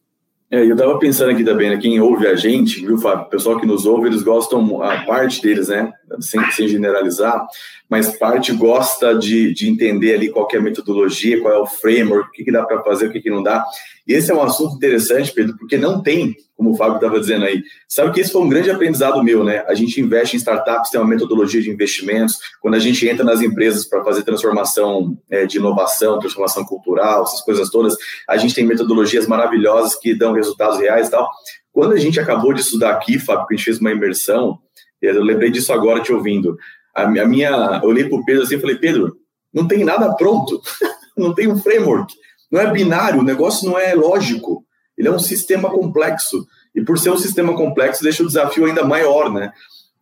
[0.49, 3.27] É, eu estava pensando aqui também, né, quem ouve a gente, viu, Fábio?
[3.27, 7.45] O pessoal que nos ouve, eles gostam, a parte deles, né, sem, sem generalizar,
[7.89, 12.29] mas parte gosta de, de entender ali qual é a metodologia, qual é o framework,
[12.29, 13.65] o que, que dá para fazer, o que, que não dá.
[14.07, 17.45] E esse é um assunto interessante, Pedro, porque não tem, como o Fábio estava dizendo
[17.45, 17.61] aí.
[17.89, 19.65] Sabe que esse foi um grande aprendizado meu, né?
[19.67, 22.39] A gente investe em startups, tem uma metodologia de investimentos.
[22.61, 27.41] Quando a gente entra nas empresas para fazer transformação é, de inovação, transformação cultural, essas
[27.41, 27.97] coisas todas,
[28.29, 31.29] a gente tem metodologias maravilhosas que dão resultados reais e tal.
[31.73, 34.57] Quando a gente acabou de estudar aqui, Fábio, que a gente fez uma imersão,
[35.03, 36.57] eu lembrei disso agora te ouvindo.
[36.95, 39.17] A minha, eu olhei para o Pedro assim e falei, Pedro,
[39.53, 40.63] não tem nada pronto,
[41.19, 42.15] não tem um framework
[42.51, 44.65] não é binário, o negócio não é lógico.
[44.97, 46.47] Ele é um sistema complexo.
[46.75, 49.53] E por ser um sistema complexo, deixa o desafio ainda maior, né?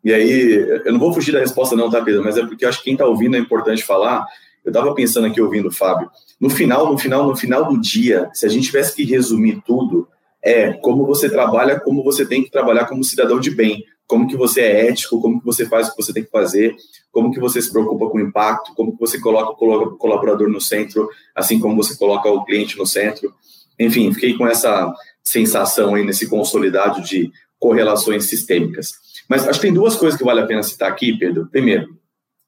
[0.04, 2.22] E aí, eu não vou fugir da resposta não, tá, Pedro?
[2.22, 4.26] Mas é porque acho que quem está ouvindo é importante falar.
[4.64, 6.10] Eu estava pensando aqui, ouvindo o Fábio.
[6.40, 10.06] No final, no final, no final do dia, se a gente tivesse que resumir tudo,
[10.44, 14.36] é como você trabalha, como você tem que trabalhar como cidadão de bem, como que
[14.36, 16.76] você é ético, como que você faz o que você tem que fazer,
[17.10, 20.60] como que você se preocupa com o impacto, como que você coloca o colaborador no
[20.60, 23.32] centro, assim como você coloca o cliente no centro.
[23.80, 28.92] Enfim, fiquei com essa sensação aí nesse consolidado de correlações sistêmicas.
[29.26, 31.48] Mas acho que tem duas coisas que vale a pena citar aqui, Pedro.
[31.50, 31.96] Primeiro,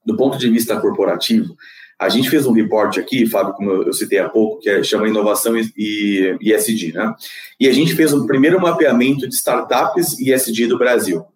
[0.05, 1.57] do ponto de vista corporativo,
[1.99, 5.09] a gente fez um report aqui, Fábio, como eu citei há pouco, que é, chama
[5.09, 7.15] Inovação e, ESG, né?
[7.59, 11.21] E a gente fez um primeiro mapeamento de startups e ESG do Brasil.
[11.21, 11.27] O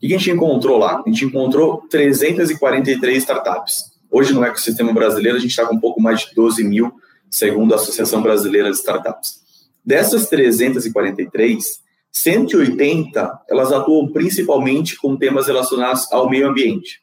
[0.00, 1.02] que a gente encontrou lá?
[1.04, 3.96] A gente encontrou 343 startups.
[4.10, 6.92] Hoje, no ecossistema brasileiro, a gente está com um pouco mais de 12 mil,
[7.28, 9.40] segundo a Associação Brasileira de Startups.
[9.84, 11.80] Dessas 343,
[12.12, 17.00] 180 elas atuam principalmente com temas relacionados ao meio ambiente.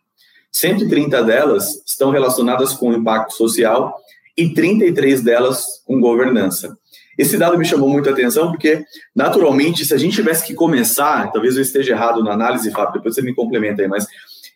[0.53, 3.95] 130 delas estão relacionadas com impacto social
[4.37, 6.77] e 33 delas com governança.
[7.17, 8.83] Esse dado me chamou muita atenção porque,
[9.15, 13.15] naturalmente, se a gente tivesse que começar, talvez eu esteja errado na análise, Fábio, depois
[13.15, 14.07] você me complementa aí, mas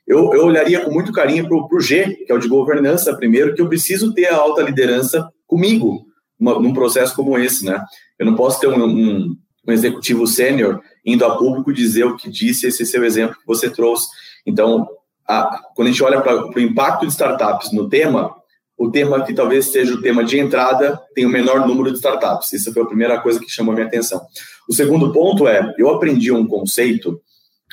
[0.07, 3.53] eu, eu olharia com muito carinho para o G, que é o de governança primeiro,
[3.53, 6.07] que eu preciso ter a alta liderança comigo
[6.39, 7.83] uma, num processo como esse, né?
[8.17, 9.35] Eu não posso ter um, um,
[9.67, 13.69] um executivo sênior indo a público dizer o que disse, esse seu exemplo que você
[13.69, 14.07] trouxe.
[14.45, 14.87] Então,
[15.27, 18.33] a, quando a gente olha para o impacto de startups no tema,
[18.77, 22.53] o tema que talvez seja o tema de entrada tem o menor número de startups.
[22.53, 24.21] Essa foi a primeira coisa que chamou a minha atenção.
[24.69, 27.19] O segundo ponto é, eu aprendi um conceito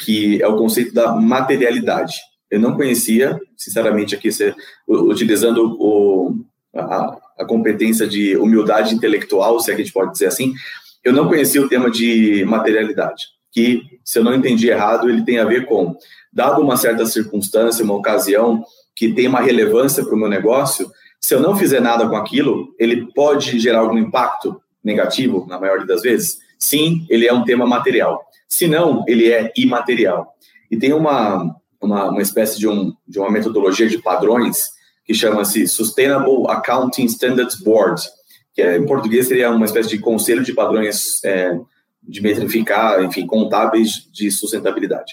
[0.03, 2.15] que é o conceito da materialidade.
[2.51, 4.29] Eu não conhecia, sinceramente, aqui
[4.89, 6.35] utilizando o,
[6.75, 10.53] a, a competência de humildade intelectual, se é que a gente pode dizer assim,
[11.05, 15.39] eu não conhecia o tema de materialidade, que, se eu não entendi errado, ele tem
[15.39, 15.95] a ver com
[16.35, 21.35] dado uma certa circunstância, uma ocasião que tem uma relevância para o meu negócio, se
[21.35, 26.03] eu não fizer nada com aquilo, ele pode gerar algum impacto negativo, na maioria das
[26.03, 26.39] vezes?
[26.59, 28.23] Sim, ele é um tema material.
[28.47, 30.35] Se não, ele é imaterial.
[30.71, 34.69] E tem uma, uma, uma espécie de, um, de uma metodologia de padrões
[35.05, 38.03] que chama-se Sustainable Accounting Standards Board,
[38.55, 41.59] que é, em português seria uma espécie de conselho de padrões é,
[42.03, 45.13] de metrificar, enfim, contábeis de sustentabilidade.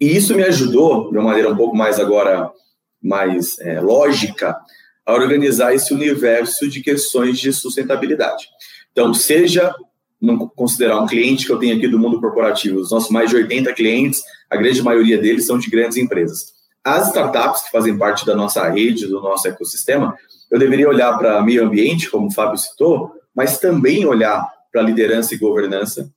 [0.00, 2.50] E isso me ajudou, de uma maneira um pouco mais agora,
[3.02, 4.56] mais é, lógica,
[5.04, 8.48] a organizar esse universo de questões de sustentabilidade.
[8.92, 9.74] Então, seja
[10.20, 13.36] não considerar um cliente que eu tenho aqui do mundo corporativo, os nossos mais de
[13.36, 16.52] 80 clientes, a grande maioria deles são de grandes empresas.
[16.84, 20.14] As startups que fazem parte da nossa rede, do nosso ecossistema,
[20.50, 25.34] eu deveria olhar para meio ambiente, como o Fábio citou, mas também olhar para liderança
[25.34, 26.10] e governança,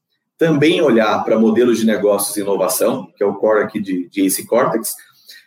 [0.44, 4.26] também olhar para modelos de negócios e inovação, que é o core aqui de, de
[4.26, 4.94] Ace Cortex,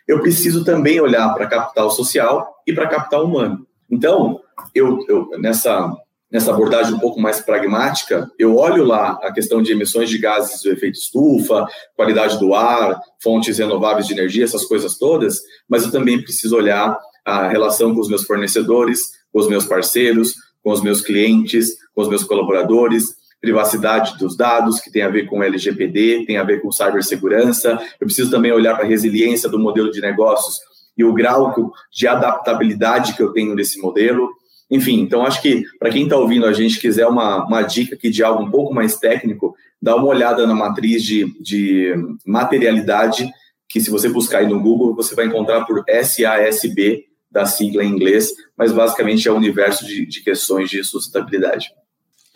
[0.07, 3.67] eu preciso também olhar para capital social e para capital humano.
[3.91, 4.39] Então,
[4.73, 5.95] eu, eu, nessa,
[6.31, 10.63] nessa abordagem um pouco mais pragmática, eu olho lá a questão de emissões de gases
[10.63, 15.91] do efeito estufa, qualidade do ar, fontes renováveis de energia, essas coisas todas, mas eu
[15.91, 20.33] também preciso olhar a relação com os meus fornecedores, com os meus parceiros,
[20.63, 25.25] com os meus clientes, com os meus colaboradores, privacidade dos dados, que tem a ver
[25.27, 27.79] com LGPD, tem a ver com cibersegurança.
[27.99, 30.57] Eu preciso também olhar para a resiliência do modelo de negócios
[30.97, 34.29] e o grau de adaptabilidade que eu tenho nesse modelo.
[34.69, 38.09] Enfim, então acho que para quem está ouvindo a gente quiser uma, uma dica aqui
[38.09, 41.93] de algo um pouco mais técnico, dá uma olhada na matriz de, de
[42.25, 43.29] materialidade,
[43.69, 47.89] que se você buscar aí no Google, você vai encontrar por SASB, da sigla em
[47.89, 51.69] inglês, mas basicamente é o universo de, de questões de sustentabilidade.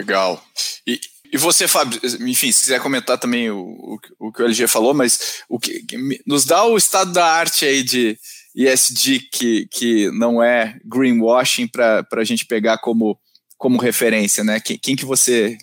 [0.01, 0.43] Legal.
[0.85, 0.99] E,
[1.31, 4.93] e você, Fábio, enfim, se quiser comentar também o, o, o que o LG falou,
[4.93, 5.85] mas o que,
[6.25, 8.17] nos dá o estado da arte aí de
[8.55, 13.17] ESG que, que não é greenwashing para a gente pegar como,
[13.57, 14.59] como referência, né?
[14.59, 15.57] Quem, quem que você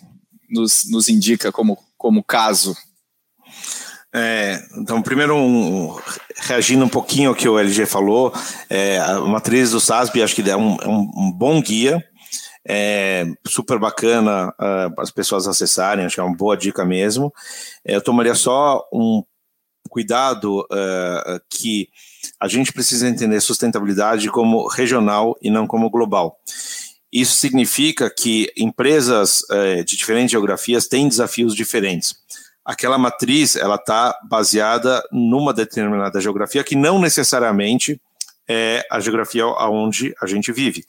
[0.49, 2.75] nos, nos indica como, como caso?
[4.11, 5.95] É, então, primeiro, um,
[6.37, 8.33] reagindo um pouquinho ao que o LG falou,
[8.67, 12.03] é, a matriz do SASB acho que é um, um, um bom guia,
[12.71, 17.33] é super bacana uh, as pessoas acessarem, acho que é uma boa dica mesmo.
[17.83, 19.23] É, eu tomaria só um
[19.89, 21.89] cuidado uh, que
[22.39, 26.37] a gente precisa entender sustentabilidade como regional e não como global.
[27.11, 32.15] Isso significa que empresas uh, de diferentes geografias têm desafios diferentes
[32.63, 37.99] aquela matriz ela está baseada numa determinada geografia que não necessariamente
[38.47, 40.83] é a geografia aonde a gente vive.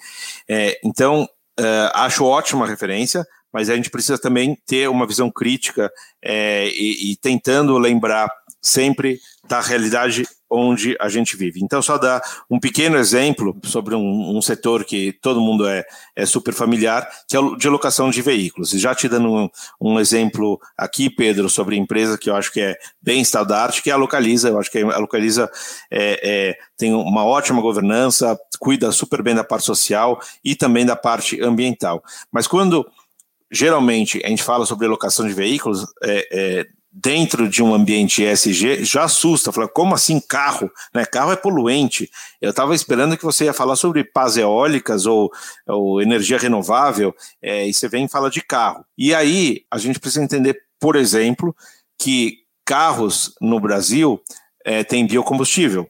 [0.49, 1.29] É, então,
[1.61, 5.91] é, acho ótima referência, mas a gente precisa também ter uma visão crítica
[6.23, 8.31] é, e, e tentando lembrar
[8.61, 11.61] sempre da realidade onde a gente vive.
[11.63, 12.21] Então, só dar
[12.51, 15.85] um pequeno exemplo sobre um, um setor que todo mundo é,
[16.17, 18.73] é, super familiar, que é o de locação de veículos.
[18.73, 19.49] E já te dando um,
[19.81, 23.83] um, exemplo aqui, Pedro, sobre empresa que eu acho que é bem estado da arte,
[23.83, 24.49] que é a Localiza.
[24.49, 25.49] Eu acho que a Localiza
[25.91, 30.97] é, é, tem uma ótima governança, cuida super bem da parte social e também da
[30.97, 32.03] parte ambiental.
[32.33, 32.85] Mas quando
[33.51, 38.85] geralmente a gente fala sobre locação de veículos, é, é, dentro de um ambiente ESG
[38.85, 39.53] já assusta.
[39.53, 40.71] Fala, como assim carro?
[40.93, 41.05] Né?
[41.05, 42.11] Carro é poluente.
[42.41, 45.31] Eu estava esperando que você ia falar sobre pás eólicas ou,
[45.67, 48.85] ou energia renovável, é, e você vem e fala de carro.
[48.99, 51.55] E aí a gente precisa entender, por exemplo,
[51.99, 54.21] que carros no Brasil
[54.65, 55.89] é, têm biocombustível.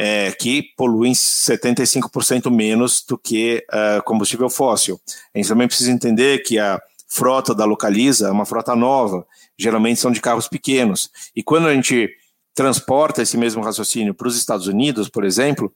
[0.00, 5.00] É, que poluem 75% menos do que uh, combustível fóssil.
[5.34, 9.26] A gente também precisa entender que a frota da Localiza é uma frota nova,
[9.58, 11.10] geralmente são de carros pequenos.
[11.34, 12.08] E quando a gente
[12.54, 15.72] transporta esse mesmo raciocínio para os Estados Unidos, por exemplo,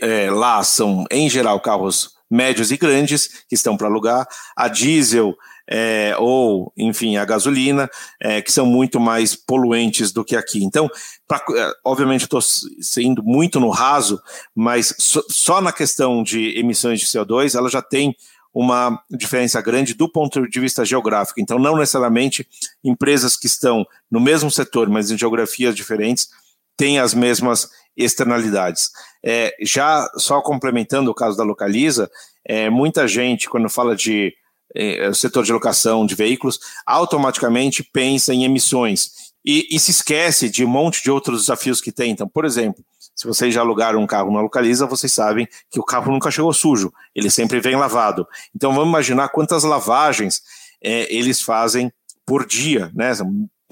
[0.00, 5.36] é, lá são, em geral, carros médios e grandes que estão para alugar, a diesel
[5.68, 7.88] é, ou, enfim, a gasolina,
[8.20, 10.64] é, que são muito mais poluentes do que aqui.
[10.64, 10.90] Então,
[11.28, 14.20] pra, é, obviamente, estou sendo muito no raso,
[14.54, 18.16] mas so, só na questão de emissões de CO2, ela já tem
[18.54, 21.40] uma diferença grande do ponto de vista geográfico.
[21.40, 22.46] Então, não necessariamente
[22.84, 26.28] empresas que estão no mesmo setor, mas em geografias diferentes,
[26.76, 28.90] têm as mesmas externalidades.
[29.24, 32.10] É, já só complementando o caso da Localiza,
[32.44, 34.34] é, muita gente, quando fala de
[34.74, 39.10] é, setor de locação de veículos, automaticamente pensa em emissões
[39.44, 42.12] e, e, se esquece de um monte de outros desafios que tem.
[42.12, 42.84] Então, por exemplo,
[43.22, 46.52] se vocês já alugaram um carro na Localiza, vocês sabem que o carro nunca chegou
[46.52, 48.26] sujo, ele sempre vem lavado.
[48.52, 50.42] Então vamos imaginar quantas lavagens
[50.82, 51.92] é, eles fazem
[52.26, 53.12] por dia, né?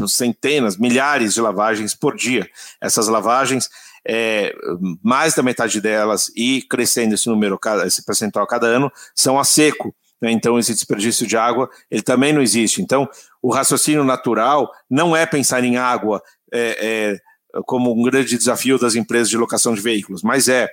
[0.06, 2.48] Centenas, milhares de lavagens por dia.
[2.80, 3.68] Essas lavagens,
[4.06, 4.54] é,
[5.02, 9.92] mais da metade delas e crescendo esse número, esse percentual cada ano, são a seco.
[10.22, 10.30] Né?
[10.30, 12.80] Então esse desperdício de água ele também não existe.
[12.80, 13.08] Então
[13.42, 16.22] o raciocínio natural não é pensar em água
[16.52, 17.29] é, é
[17.66, 20.68] como um grande desafio das empresas de locação de veículos, mas é.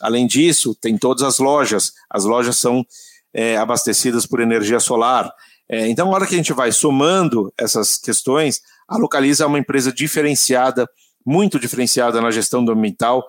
[0.00, 2.86] Além disso, tem todas as lojas, as lojas são
[3.34, 5.32] é, abastecidas por energia solar.
[5.68, 9.58] É, então, na hora que a gente vai somando essas questões, a Localiza é uma
[9.58, 10.88] empresa diferenciada,
[11.26, 13.26] muito diferenciada na gestão do ambiental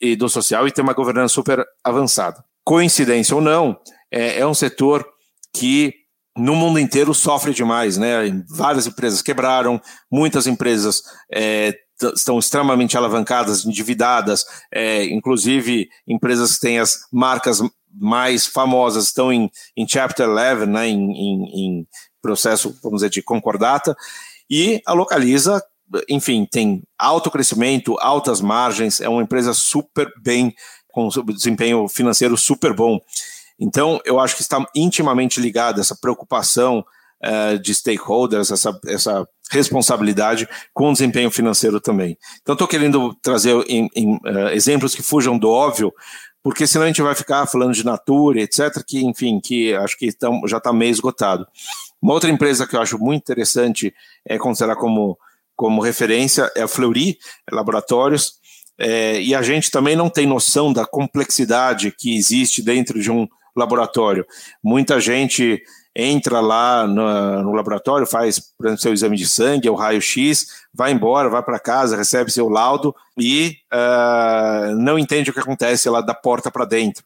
[0.00, 2.44] e do social e tem uma governança super avançada.
[2.64, 3.76] Coincidência ou não,
[4.10, 5.04] é, é um setor
[5.52, 5.94] que
[6.36, 8.42] no mundo inteiro sofre demais, né?
[8.48, 9.80] Várias empresas quebraram,
[10.10, 11.74] muitas empresas é,
[12.14, 17.60] estão extremamente alavancadas, endividadas, é, inclusive empresas que têm as marcas
[17.94, 21.86] mais famosas estão em, em Chapter 11, né, em, em, em
[22.20, 23.96] processo, vamos dizer, de concordata,
[24.50, 25.62] e a Localiza,
[26.08, 30.54] enfim, tem alto crescimento, altas margens, é uma empresa super bem,
[30.88, 33.00] com desempenho financeiro super bom.
[33.58, 36.84] Então, eu acho que está intimamente ligada essa preocupação
[37.24, 42.16] uh, de stakeholders, essa, essa responsabilidade com desempenho financeiro também.
[42.40, 45.92] Então, estou querendo trazer em, em, uh, exemplos que fujam do óbvio,
[46.42, 50.10] porque senão a gente vai ficar falando de Natura, etc., que, enfim, que acho que
[50.10, 51.46] tão, já está meio esgotado.
[52.00, 53.94] Uma outra empresa que eu acho muito interessante
[54.26, 55.18] é considerar como,
[55.54, 57.18] como referência é a Fleury
[57.50, 58.40] Laboratórios,
[58.78, 63.28] é, e a gente também não tem noção da complexidade que existe dentro de um
[63.54, 64.26] laboratório.
[64.64, 65.62] Muita gente
[65.94, 70.92] entra lá no, no, laboratório, faz, por exemplo, seu exame de sangue, o raio-x, vai
[70.92, 76.00] embora, vai para casa, recebe seu laudo e uh, não entende o que acontece lá
[76.00, 77.04] da porta para dentro.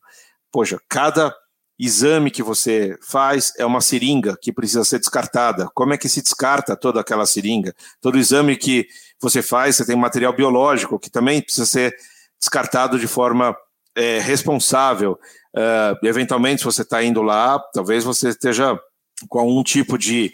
[0.52, 1.34] Poxa, cada
[1.78, 5.68] exame que você faz é uma seringa que precisa ser descartada.
[5.74, 7.74] Como é que se descarta toda aquela seringa?
[8.00, 8.86] Todo exame que
[9.20, 11.94] você faz, você tem material biológico que também precisa ser
[12.38, 13.54] descartado de forma
[13.94, 15.18] é, responsável.
[15.56, 18.78] Uh, eventualmente, se você está indo lá, talvez você esteja
[19.28, 20.30] com algum tipo de,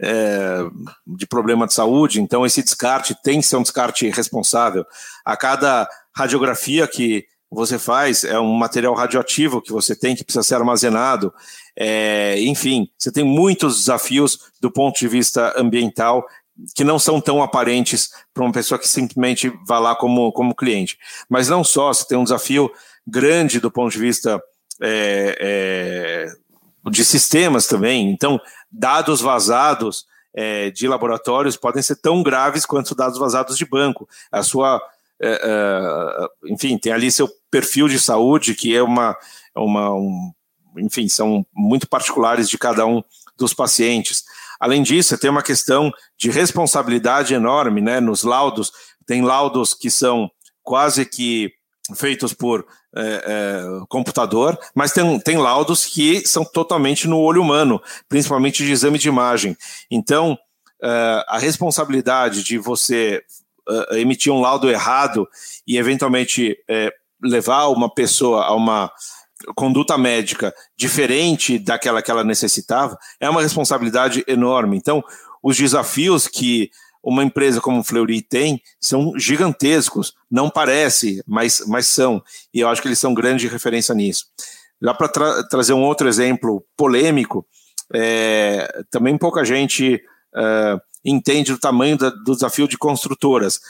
[0.00, 0.58] é,
[1.06, 4.84] de problema de saúde, então esse descarte tem que ser um descarte responsável.
[5.24, 10.42] A cada radiografia que você faz é um material radioativo que você tem que precisa
[10.42, 11.32] ser armazenado.
[11.78, 16.26] É, enfim, você tem muitos desafios do ponto de vista ambiental
[16.74, 20.98] que não são tão aparentes para uma pessoa que simplesmente vai lá como, como cliente.
[21.28, 22.70] Mas não só, você tem um desafio
[23.06, 24.42] grande do ponto de vista
[24.82, 28.10] é, é, de sistemas também.
[28.10, 34.08] Então, dados vazados é, de laboratórios podem ser tão graves quanto dados vazados de banco.
[34.30, 34.80] A sua,
[35.20, 39.16] é, é, enfim, tem ali seu perfil de saúde que é uma,
[39.54, 40.32] uma um,
[40.76, 43.02] enfim, são muito particulares de cada um
[43.36, 44.24] dos pacientes.
[44.60, 48.72] Além disso, tem uma questão de responsabilidade enorme né, nos laudos.
[49.06, 50.30] Tem laudos que são
[50.62, 51.52] quase que
[51.94, 52.66] feitos por
[52.96, 58.72] é, é, computador, mas tem, tem laudos que são totalmente no olho humano, principalmente de
[58.72, 59.56] exame de imagem.
[59.90, 60.38] Então,
[60.82, 63.22] é, a responsabilidade de você
[63.68, 65.28] é, emitir um laudo errado
[65.66, 66.56] e eventualmente
[67.22, 68.90] levar uma pessoa a uma
[69.54, 74.76] conduta médica diferente daquela que ela necessitava é uma responsabilidade enorme.
[74.76, 75.04] Então,
[75.42, 76.70] os desafios que
[77.06, 80.12] uma empresa como o Fleury tem são gigantescos.
[80.28, 82.20] Não parece, mas, mas são.
[82.52, 84.26] E eu acho que eles são grande referência nisso.
[84.82, 87.46] Já para tra trazer um outro exemplo polêmico,
[87.94, 90.02] é, também pouca gente
[90.34, 93.60] uh, entende o tamanho da, do desafio de construtoras.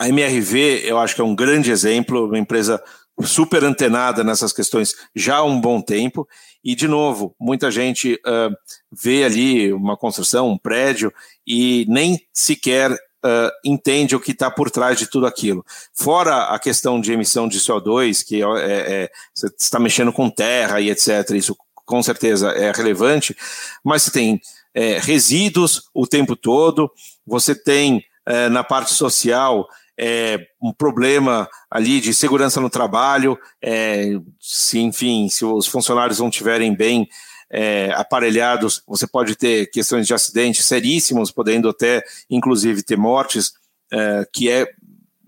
[0.00, 2.82] A MRV, eu acho que é um grande exemplo, uma empresa
[3.22, 6.28] super antenada nessas questões já há um bom tempo.
[6.62, 8.54] E, de novo, muita gente uh,
[8.90, 11.12] vê ali uma construção, um prédio,
[11.46, 15.64] e nem sequer uh, entende o que está por trás de tudo aquilo.
[15.92, 20.30] Fora a questão de emissão de CO2, que é, é, é, você está mexendo com
[20.30, 23.34] terra e etc., isso com certeza é relevante,
[23.82, 24.40] mas você tem
[24.74, 26.90] é, resíduos o tempo todo,
[27.26, 29.66] você tem é, na parte social
[29.98, 36.28] é, um problema ali de segurança no trabalho, é, se enfim, se os funcionários não
[36.28, 37.08] estiverem bem
[37.50, 43.52] é, aparelhados, você pode ter questões de acidentes seríssimos, podendo até, inclusive, ter mortes,
[43.92, 44.68] é, que é,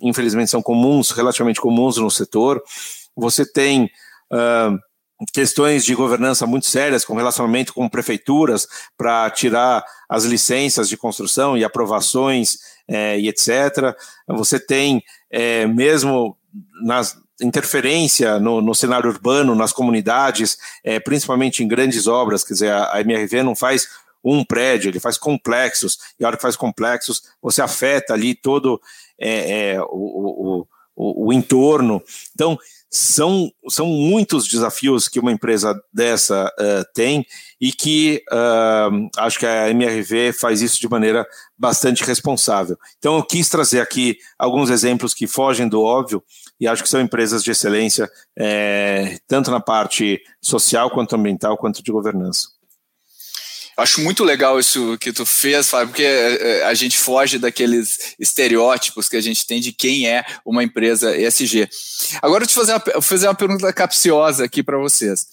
[0.01, 2.62] infelizmente, são comuns, relativamente comuns no setor.
[3.16, 3.91] Você tem
[4.33, 4.79] uh,
[5.33, 8.66] questões de governança muito sérias, com relacionamento com prefeituras,
[8.97, 12.59] para tirar as licenças de construção e aprovações
[12.89, 13.95] é, e etc.
[14.29, 16.37] Você tem é, mesmo
[16.83, 22.71] nas interferência no, no, cenário urbano, nas comunidades, é, principalmente em grandes obras, quer dizer,
[22.71, 23.89] a, a MRV não faz
[24.23, 28.79] um prédio, ele faz complexos, e a hora que faz complexos, você afeta ali todo
[29.89, 32.03] o, o, o, o entorno.
[32.35, 32.59] Então,
[32.91, 37.24] são, são muitos desafios que uma empresa dessa uh, tem
[37.61, 41.24] e que uh, acho que a MRV faz isso de maneira
[41.57, 42.76] bastante responsável.
[42.99, 46.22] Então, eu quis trazer aqui alguns exemplos que fogem do óbvio
[46.59, 51.82] e acho que são empresas de excelência, é, tanto na parte social, quanto ambiental, quanto
[51.82, 52.59] de governança.
[53.81, 58.14] Acho muito legal isso que tu fez, Fábio, porque é, é, a gente foge daqueles
[58.18, 61.68] estereótipos que a gente tem de quem é uma empresa ESG.
[62.20, 65.26] Agora, eu te fazer uma, fazer uma pergunta capciosa aqui para vocês.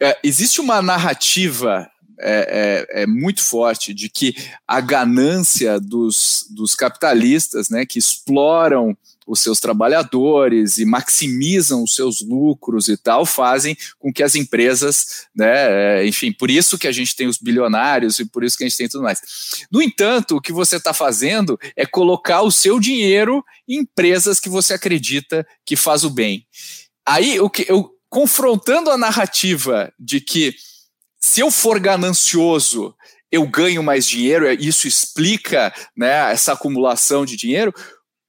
[0.00, 1.88] É, existe uma narrativa
[2.20, 4.34] é, é, é, muito forte de que
[4.66, 8.96] a ganância dos, dos capitalistas, né, que exploram
[9.26, 15.26] os seus trabalhadores e maximizam os seus lucros e tal, fazem com que as empresas,
[15.34, 18.64] né, é, enfim, por isso que a gente tem os bilionários e por isso que
[18.64, 19.20] a gente tem tudo mais.
[19.70, 24.48] No entanto, o que você está fazendo é colocar o seu dinheiro em empresas que
[24.48, 26.46] você acredita que faz o bem.
[27.06, 30.54] Aí, o que eu confrontando a narrativa de que
[31.20, 32.94] se eu for ganancioso,
[33.32, 37.74] eu ganho mais dinheiro, isso explica né, essa acumulação de dinheiro.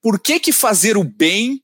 [0.02, 1.62] Por que, que fazer o bem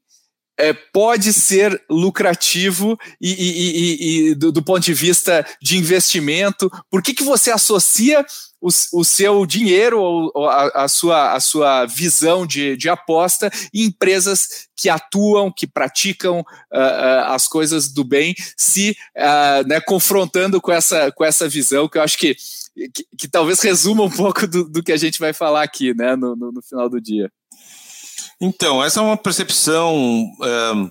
[0.58, 6.70] é, pode ser lucrativo e, e, e, e do, do, ponto de vista de investimento?
[6.90, 8.24] Por que, que você associa
[8.60, 13.86] o, o seu dinheiro ou a, a, sua, a sua visão de, de aposta em
[13.86, 20.60] empresas que atuam, que praticam uh, uh, as coisas do bem, se uh, né, confrontando
[20.60, 22.36] com essa, com essa visão que eu acho que,
[22.94, 26.14] que, que talvez resuma um pouco do, do, que a gente vai falar aqui né,
[26.14, 27.30] no, no, no final do dia.
[28.42, 30.90] Então, essa é uma percepção um,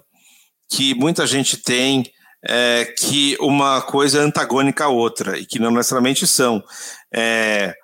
[0.70, 2.10] que muita gente tem
[2.48, 6.64] é, que uma coisa é antagônica à outra e que não necessariamente são.
[7.14, 7.76] É,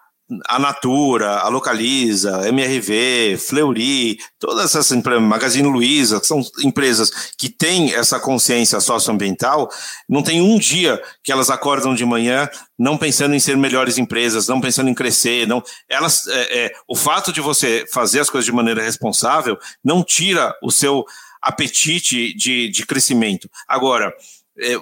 [0.47, 7.93] a Natura, a Localiza, MRV, Fleury, todas essas empresas, Magazine Luiza, são empresas que têm
[7.93, 9.69] essa consciência socioambiental,
[10.07, 14.47] não tem um dia que elas acordam de manhã não pensando em ser melhores empresas,
[14.47, 18.45] não pensando em crescer, não, elas, é, é, o fato de você fazer as coisas
[18.45, 21.05] de maneira responsável não tira o seu
[21.41, 23.49] apetite de, de crescimento.
[23.67, 24.13] Agora,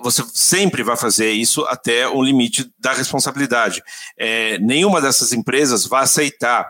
[0.02, 3.84] você sempre vai fazer isso até o limite da responsabilidade.
[4.18, 6.70] É, nenhuma dessas empresas vai aceitar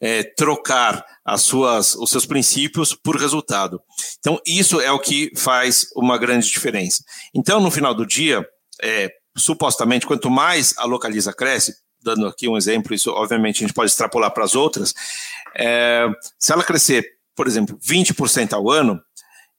[0.00, 3.80] é, trocar as suas, os seus princípios por resultado.
[4.18, 7.02] Então, isso é o que faz uma grande diferença.
[7.34, 8.46] Então, no final do dia,
[8.82, 13.74] é, supostamente, quanto mais a localiza cresce, dando aqui um exemplo, isso obviamente a gente
[13.74, 14.92] pode extrapolar para as outras,
[15.56, 16.06] é,
[16.38, 19.00] se ela crescer, por exemplo, 20% ao ano,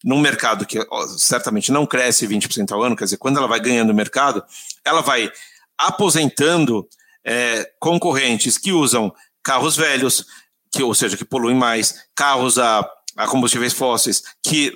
[0.04, 0.80] num mercado que
[1.18, 4.44] certamente não cresce 20% ao ano, quer dizer, quando ela vai ganhando mercado,
[4.84, 5.32] ela vai
[5.78, 6.88] aposentando
[7.24, 10.26] é, concorrentes que usam carros velhos,
[10.72, 12.88] que, ou seja, que poluem mais, carros a,
[13.18, 14.74] a combustíveis fósseis, que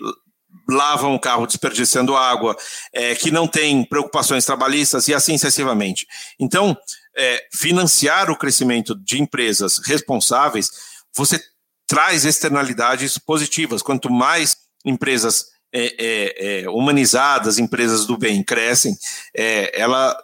[0.67, 2.55] lavam o carro desperdiçando água,
[2.93, 6.07] é, que não tem preocupações trabalhistas e assim sucessivamente.
[6.39, 6.77] Então,
[7.17, 10.71] é, financiar o crescimento de empresas responsáveis,
[11.13, 11.41] você
[11.87, 13.81] traz externalidades positivas.
[13.81, 14.55] Quanto mais
[14.85, 18.97] empresas é, é, é humanizadas, empresas do bem crescem,
[19.35, 20.17] é, ela,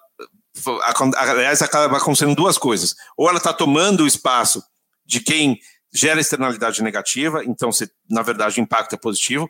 [1.18, 2.96] aliás, acaba acontecendo duas coisas.
[3.18, 4.64] Ou ela está tomando o espaço
[5.06, 5.60] de quem
[5.94, 7.70] gera externalidade negativa, então,
[8.10, 9.50] na verdade, o impacto é positivo,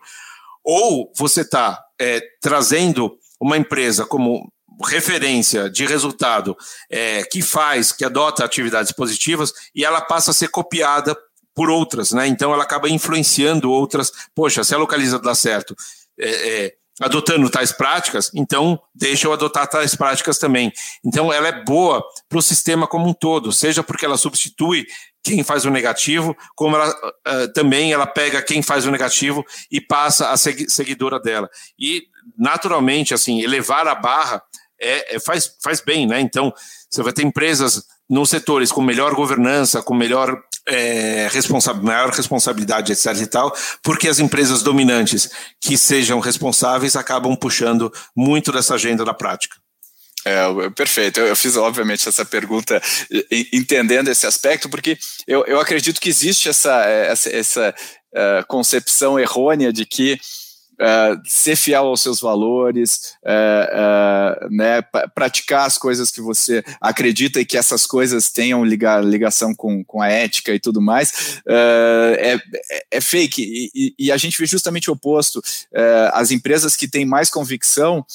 [0.64, 4.52] ou você está é, trazendo uma empresa como
[4.84, 6.58] referência de resultado
[6.90, 11.18] é, que faz, que adota atividades positivas e ela passa a ser copiada
[11.56, 12.28] por outras, né?
[12.28, 14.12] Então ela acaba influenciando outras.
[14.36, 15.76] Poxa, se a localiza dá certo,
[16.20, 16.30] é,
[16.66, 20.72] é, adotando tais práticas, então deixa eu adotar tais práticas também.
[21.04, 24.86] Então ela é boa para o sistema como um todo, seja porque ela substitui
[25.24, 29.82] quem faz o negativo, como ela uh, também ela pega quem faz o negativo e
[29.82, 31.50] passa a segui seguidora dela.
[31.80, 32.04] E
[32.38, 34.44] naturalmente, assim, elevar a barra
[34.80, 36.20] é, é, faz, faz bem, né?
[36.20, 36.54] Então,
[36.90, 41.30] você vai ter empresas nos setores com melhor governança, com melhor, é,
[41.82, 43.16] maior responsabilidade, etc.
[43.22, 45.30] e tal, porque as empresas dominantes
[45.62, 49.56] que sejam responsáveis acabam puxando muito dessa agenda da prática.
[50.26, 51.20] É, perfeito.
[51.20, 52.82] Eu, eu, fiz, obviamente, essa pergunta
[53.54, 54.98] entendendo esse aspecto, porque
[55.28, 57.76] eu, eu acredito que existe essa, essa, essa
[58.16, 60.20] uh, concepção errônea de que
[60.76, 64.82] Uh, ser fiel aos seus valores, uh, uh, né,
[65.14, 70.02] praticar as coisas que você acredita e que essas coisas tenham liga, ligação com, com
[70.02, 72.38] a ética e tudo mais, é,
[72.92, 73.72] é, fake.
[73.74, 75.42] E, e, a gente vê justamente o oposto.
[76.14, 78.06] as empresas que têm mais convicção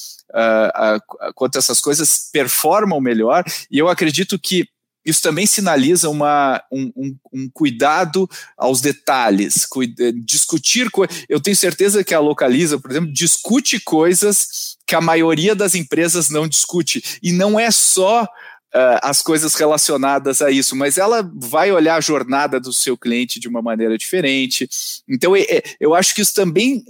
[1.34, 4.68] quanto a essas coisas performam melhor, e eu acredito que
[5.04, 10.90] isso também sinaliza uma, um, um, um cuidado aos detalhes, cuida, discutir.
[11.28, 16.28] Eu tenho certeza que a Localiza, por exemplo, discute coisas que a maioria das empresas
[16.28, 17.18] não discute.
[17.22, 18.26] E não é só
[18.72, 23.40] Uh, as coisas relacionadas a isso, mas ela vai olhar a jornada do seu cliente
[23.40, 24.68] de uma maneira diferente.
[25.08, 26.84] Então, é, é, eu acho que isso também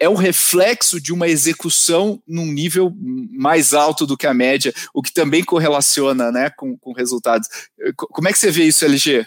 [0.00, 2.90] é o reflexo de uma execução num nível
[3.30, 7.46] mais alto do que a média, o que também correlaciona né, com, com resultados.
[7.94, 9.26] Como é que você vê isso, LG?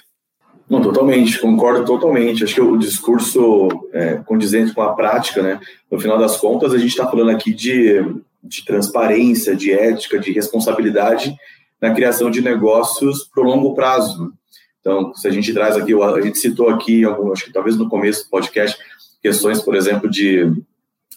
[0.67, 2.43] Não, totalmente, concordo totalmente.
[2.43, 5.59] Acho que o discurso é, condizente com a prática, né?
[5.91, 8.01] No final das contas, a gente está falando aqui de,
[8.43, 11.35] de transparência, de ética, de responsabilidade
[11.79, 14.33] na criação de negócios para o longo prazo.
[14.79, 18.23] Então, se a gente traz aqui, a gente citou aqui, acho que talvez no começo
[18.23, 18.77] do podcast,
[19.23, 20.51] questões, por exemplo, de,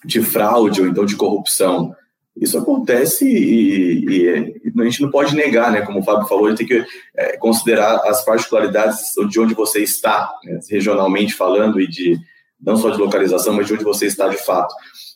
[0.05, 1.95] de fraude ou então de corrupção.
[2.37, 5.81] Isso acontece e, e, e, a gente não pode negar, né?
[5.81, 6.85] Como o Fábio falou, a gente tem que
[7.17, 10.61] é, considerar as particularidades de onde você está, né?
[10.71, 12.19] regionalmente falando, e de
[12.61, 14.75] não só de localização, mas de onde você está de fato.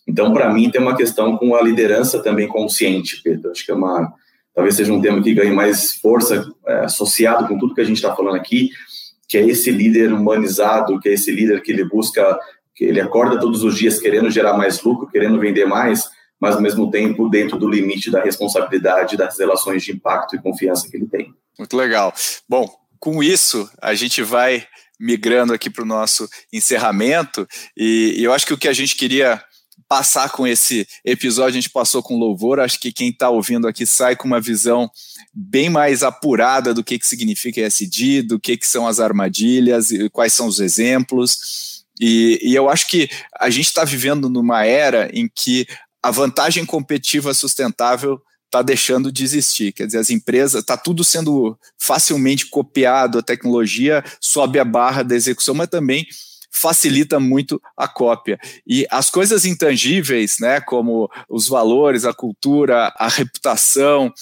[0.09, 3.51] Então, para mim, tem uma questão com a liderança também consciente, Pedro.
[3.51, 4.13] Acho que é uma,
[4.55, 7.97] talvez seja um tema que ganhe mais força é, associado com tudo que a gente
[7.97, 8.71] está falando aqui,
[9.29, 12.39] que é esse líder humanizado, que é esse líder que ele busca
[12.85, 16.09] ele acorda todos os dias querendo gerar mais lucro, querendo vender mais,
[16.41, 20.89] mas ao mesmo tempo dentro do limite da responsabilidade das relações de impacto e confiança
[20.89, 21.35] que ele tem.
[21.59, 22.15] Muito legal.
[22.49, 22.69] Bom,
[22.99, 24.67] com isso a gente vai
[24.99, 28.97] migrando aqui para o nosso encerramento e, e eu acho que o que a gente
[28.97, 29.43] queria
[29.91, 32.61] passar com esse episódio, a gente passou com louvor.
[32.61, 34.89] Acho que quem está ouvindo aqui sai com uma visão
[35.35, 40.09] bem mais apurada do que, que significa ESG, do que, que são as armadilhas, e
[40.09, 41.70] quais são os exemplos.
[42.01, 45.67] E, e eu acho que a gente está vivendo numa era em que
[46.03, 49.73] a vantagem competitiva sustentável está deixando de existir.
[49.73, 55.15] Quer dizer, as empresas, está tudo sendo facilmente copiado, a tecnologia sobe a barra da
[55.15, 56.07] execução, mas também
[56.51, 58.39] facilita muito a cópia.
[58.67, 64.13] E as coisas intangíveis, né, como os valores, a cultura, a reputação,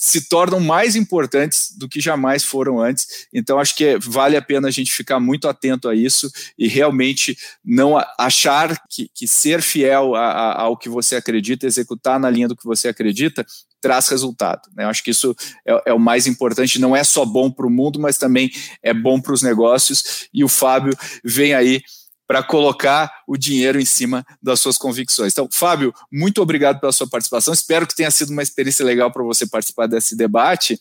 [0.00, 3.26] se tornam mais importantes do que jamais foram antes.
[3.34, 7.36] Então, acho que vale a pena a gente ficar muito atento a isso e realmente
[7.64, 12.46] não achar que, que ser fiel a, a, ao que você acredita, executar na linha
[12.46, 13.44] do que você acredita,
[13.80, 14.62] traz resultado.
[14.74, 14.84] Né?
[14.84, 15.34] Eu acho que isso
[15.66, 16.78] é, é, o mais importante.
[16.78, 18.50] Não é só bom para o mundo, mas também
[18.82, 20.28] é bom para os negócios.
[20.32, 21.82] E o Fábio vem aí
[22.28, 25.32] para colocar o dinheiro em cima das suas convicções.
[25.32, 27.54] Então, Fábio, muito obrigado pela sua participação.
[27.54, 30.78] Espero que tenha sido uma experiência legal para você participar desse debate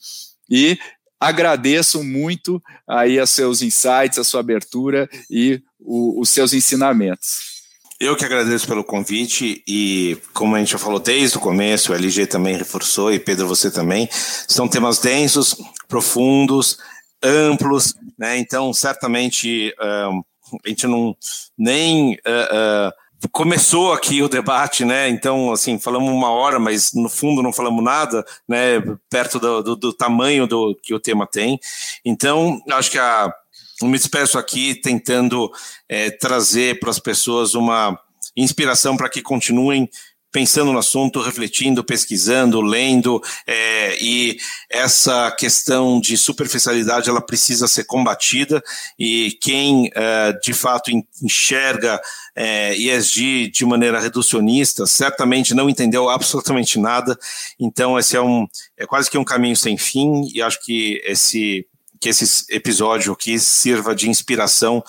[0.49, 0.77] e
[1.17, 7.55] agradeço muito aí os seus insights, a sua abertura e o, os seus ensinamentos.
[7.99, 11.95] Eu que agradeço pelo convite e, como a gente já falou desde o começo, o
[11.95, 14.07] LG também reforçou e Pedro, você também.
[14.11, 15.55] São temas densos,
[15.87, 16.77] profundos,
[17.23, 18.37] amplos, né?
[18.37, 19.73] Então, certamente
[20.11, 20.21] um,
[20.65, 21.15] a gente não
[21.57, 25.09] nem uh, uh, começou aqui o debate, né?
[25.09, 28.81] Então, assim, falamos uma hora, mas no fundo não falamos nada, né?
[29.09, 31.59] Perto do, do, do tamanho do que o tema tem.
[32.05, 33.33] Então, acho que a
[33.81, 35.51] eu me despeço aqui tentando
[35.87, 37.97] é, trazer para as pessoas uma
[38.35, 39.89] inspiração para que continuem
[40.37, 44.37] pensando no assunto, refletindo, pesquisando, lendo, é, e
[44.69, 48.63] essa questão de superficialidade ela precisa ser combatida
[48.99, 50.91] e quem é, de fato
[51.23, 51.99] enxerga
[52.35, 57.17] é, ESG de maneira reducionista certamente não entendeu absolutamente nada.
[57.59, 58.45] Então esse é um
[58.77, 61.65] é quase que um caminho sem fim e acho que esse
[61.99, 64.83] que esse episódio aqui sirva de inspiração.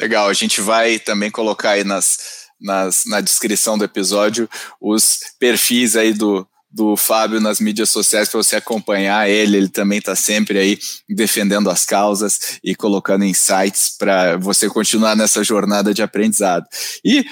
[0.00, 4.48] Legal, a gente vai também colocar aí nas nas, na descrição do episódio
[4.80, 9.56] os perfis aí do, do Fábio nas mídias sociais para você acompanhar ele.
[9.56, 15.44] Ele também está sempre aí defendendo as causas e colocando insights para você continuar nessa
[15.44, 16.66] jornada de aprendizado.
[17.04, 17.24] E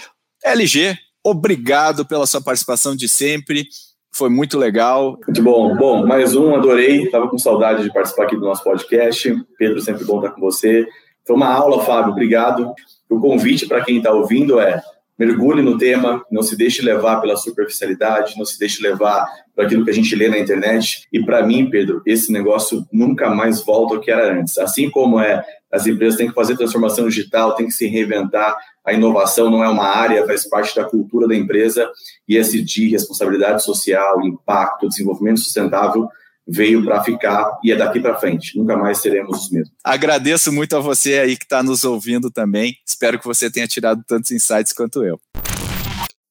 [0.44, 3.66] LG, obrigado pela sua participação de sempre.
[4.14, 5.18] Foi muito legal.
[5.26, 5.74] Muito bom.
[5.74, 7.04] Bom, mais um, adorei.
[7.04, 9.34] Estava com saudade de participar aqui do nosso podcast.
[9.58, 10.86] Pedro, sempre bom estar com você.
[11.26, 12.12] Foi uma aula, Fábio.
[12.12, 12.74] Obrigado.
[13.08, 14.82] O convite para quem está ouvindo é
[15.18, 19.84] mergulhe no tema, não se deixe levar pela superficialidade, não se deixe levar por aquilo
[19.84, 21.06] que a gente lê na internet.
[21.12, 24.58] E para mim, Pedro, esse negócio nunca mais volta ao que era antes.
[24.58, 28.56] Assim como é, as empresas têm que fazer transformação digital, têm que se reinventar.
[28.84, 31.88] A inovação não é uma área, faz parte da cultura da empresa.
[32.28, 36.08] E esse de responsabilidade social, impacto, desenvolvimento sustentável
[36.46, 38.56] veio para ficar e é daqui para frente.
[38.58, 39.74] Nunca mais seremos os mesmos.
[39.84, 42.76] Agradeço muito a você aí que está nos ouvindo também.
[42.86, 45.20] Espero que você tenha tirado tantos insights quanto eu.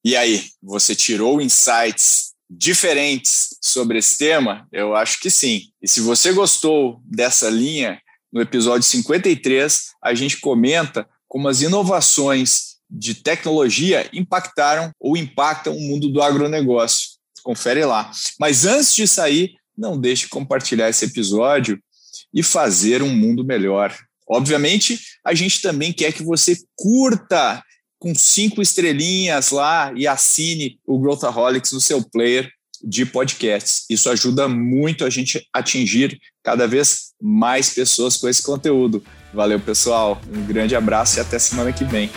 [0.03, 4.67] E aí, você tirou insights diferentes sobre esse tema?
[4.71, 5.61] Eu acho que sim.
[5.81, 8.01] E se você gostou dessa linha,
[8.31, 15.79] no episódio 53, a gente comenta como as inovações de tecnologia impactaram ou impactam o
[15.79, 17.11] mundo do agronegócio.
[17.43, 18.11] Confere lá.
[18.39, 21.81] Mas antes de sair, não deixe de compartilhar esse episódio
[22.33, 23.93] e fazer um mundo melhor.
[24.29, 27.61] Obviamente, a gente também quer que você curta
[27.99, 32.49] com cinco estrelinhas lá e assine o Growthaholics no seu player
[32.83, 33.85] de podcasts.
[33.89, 39.03] Isso ajuda muito a gente atingir cada vez mais pessoas com esse conteúdo.
[39.33, 40.21] Valeu, pessoal.
[40.33, 42.09] Um grande abraço e até semana que vem.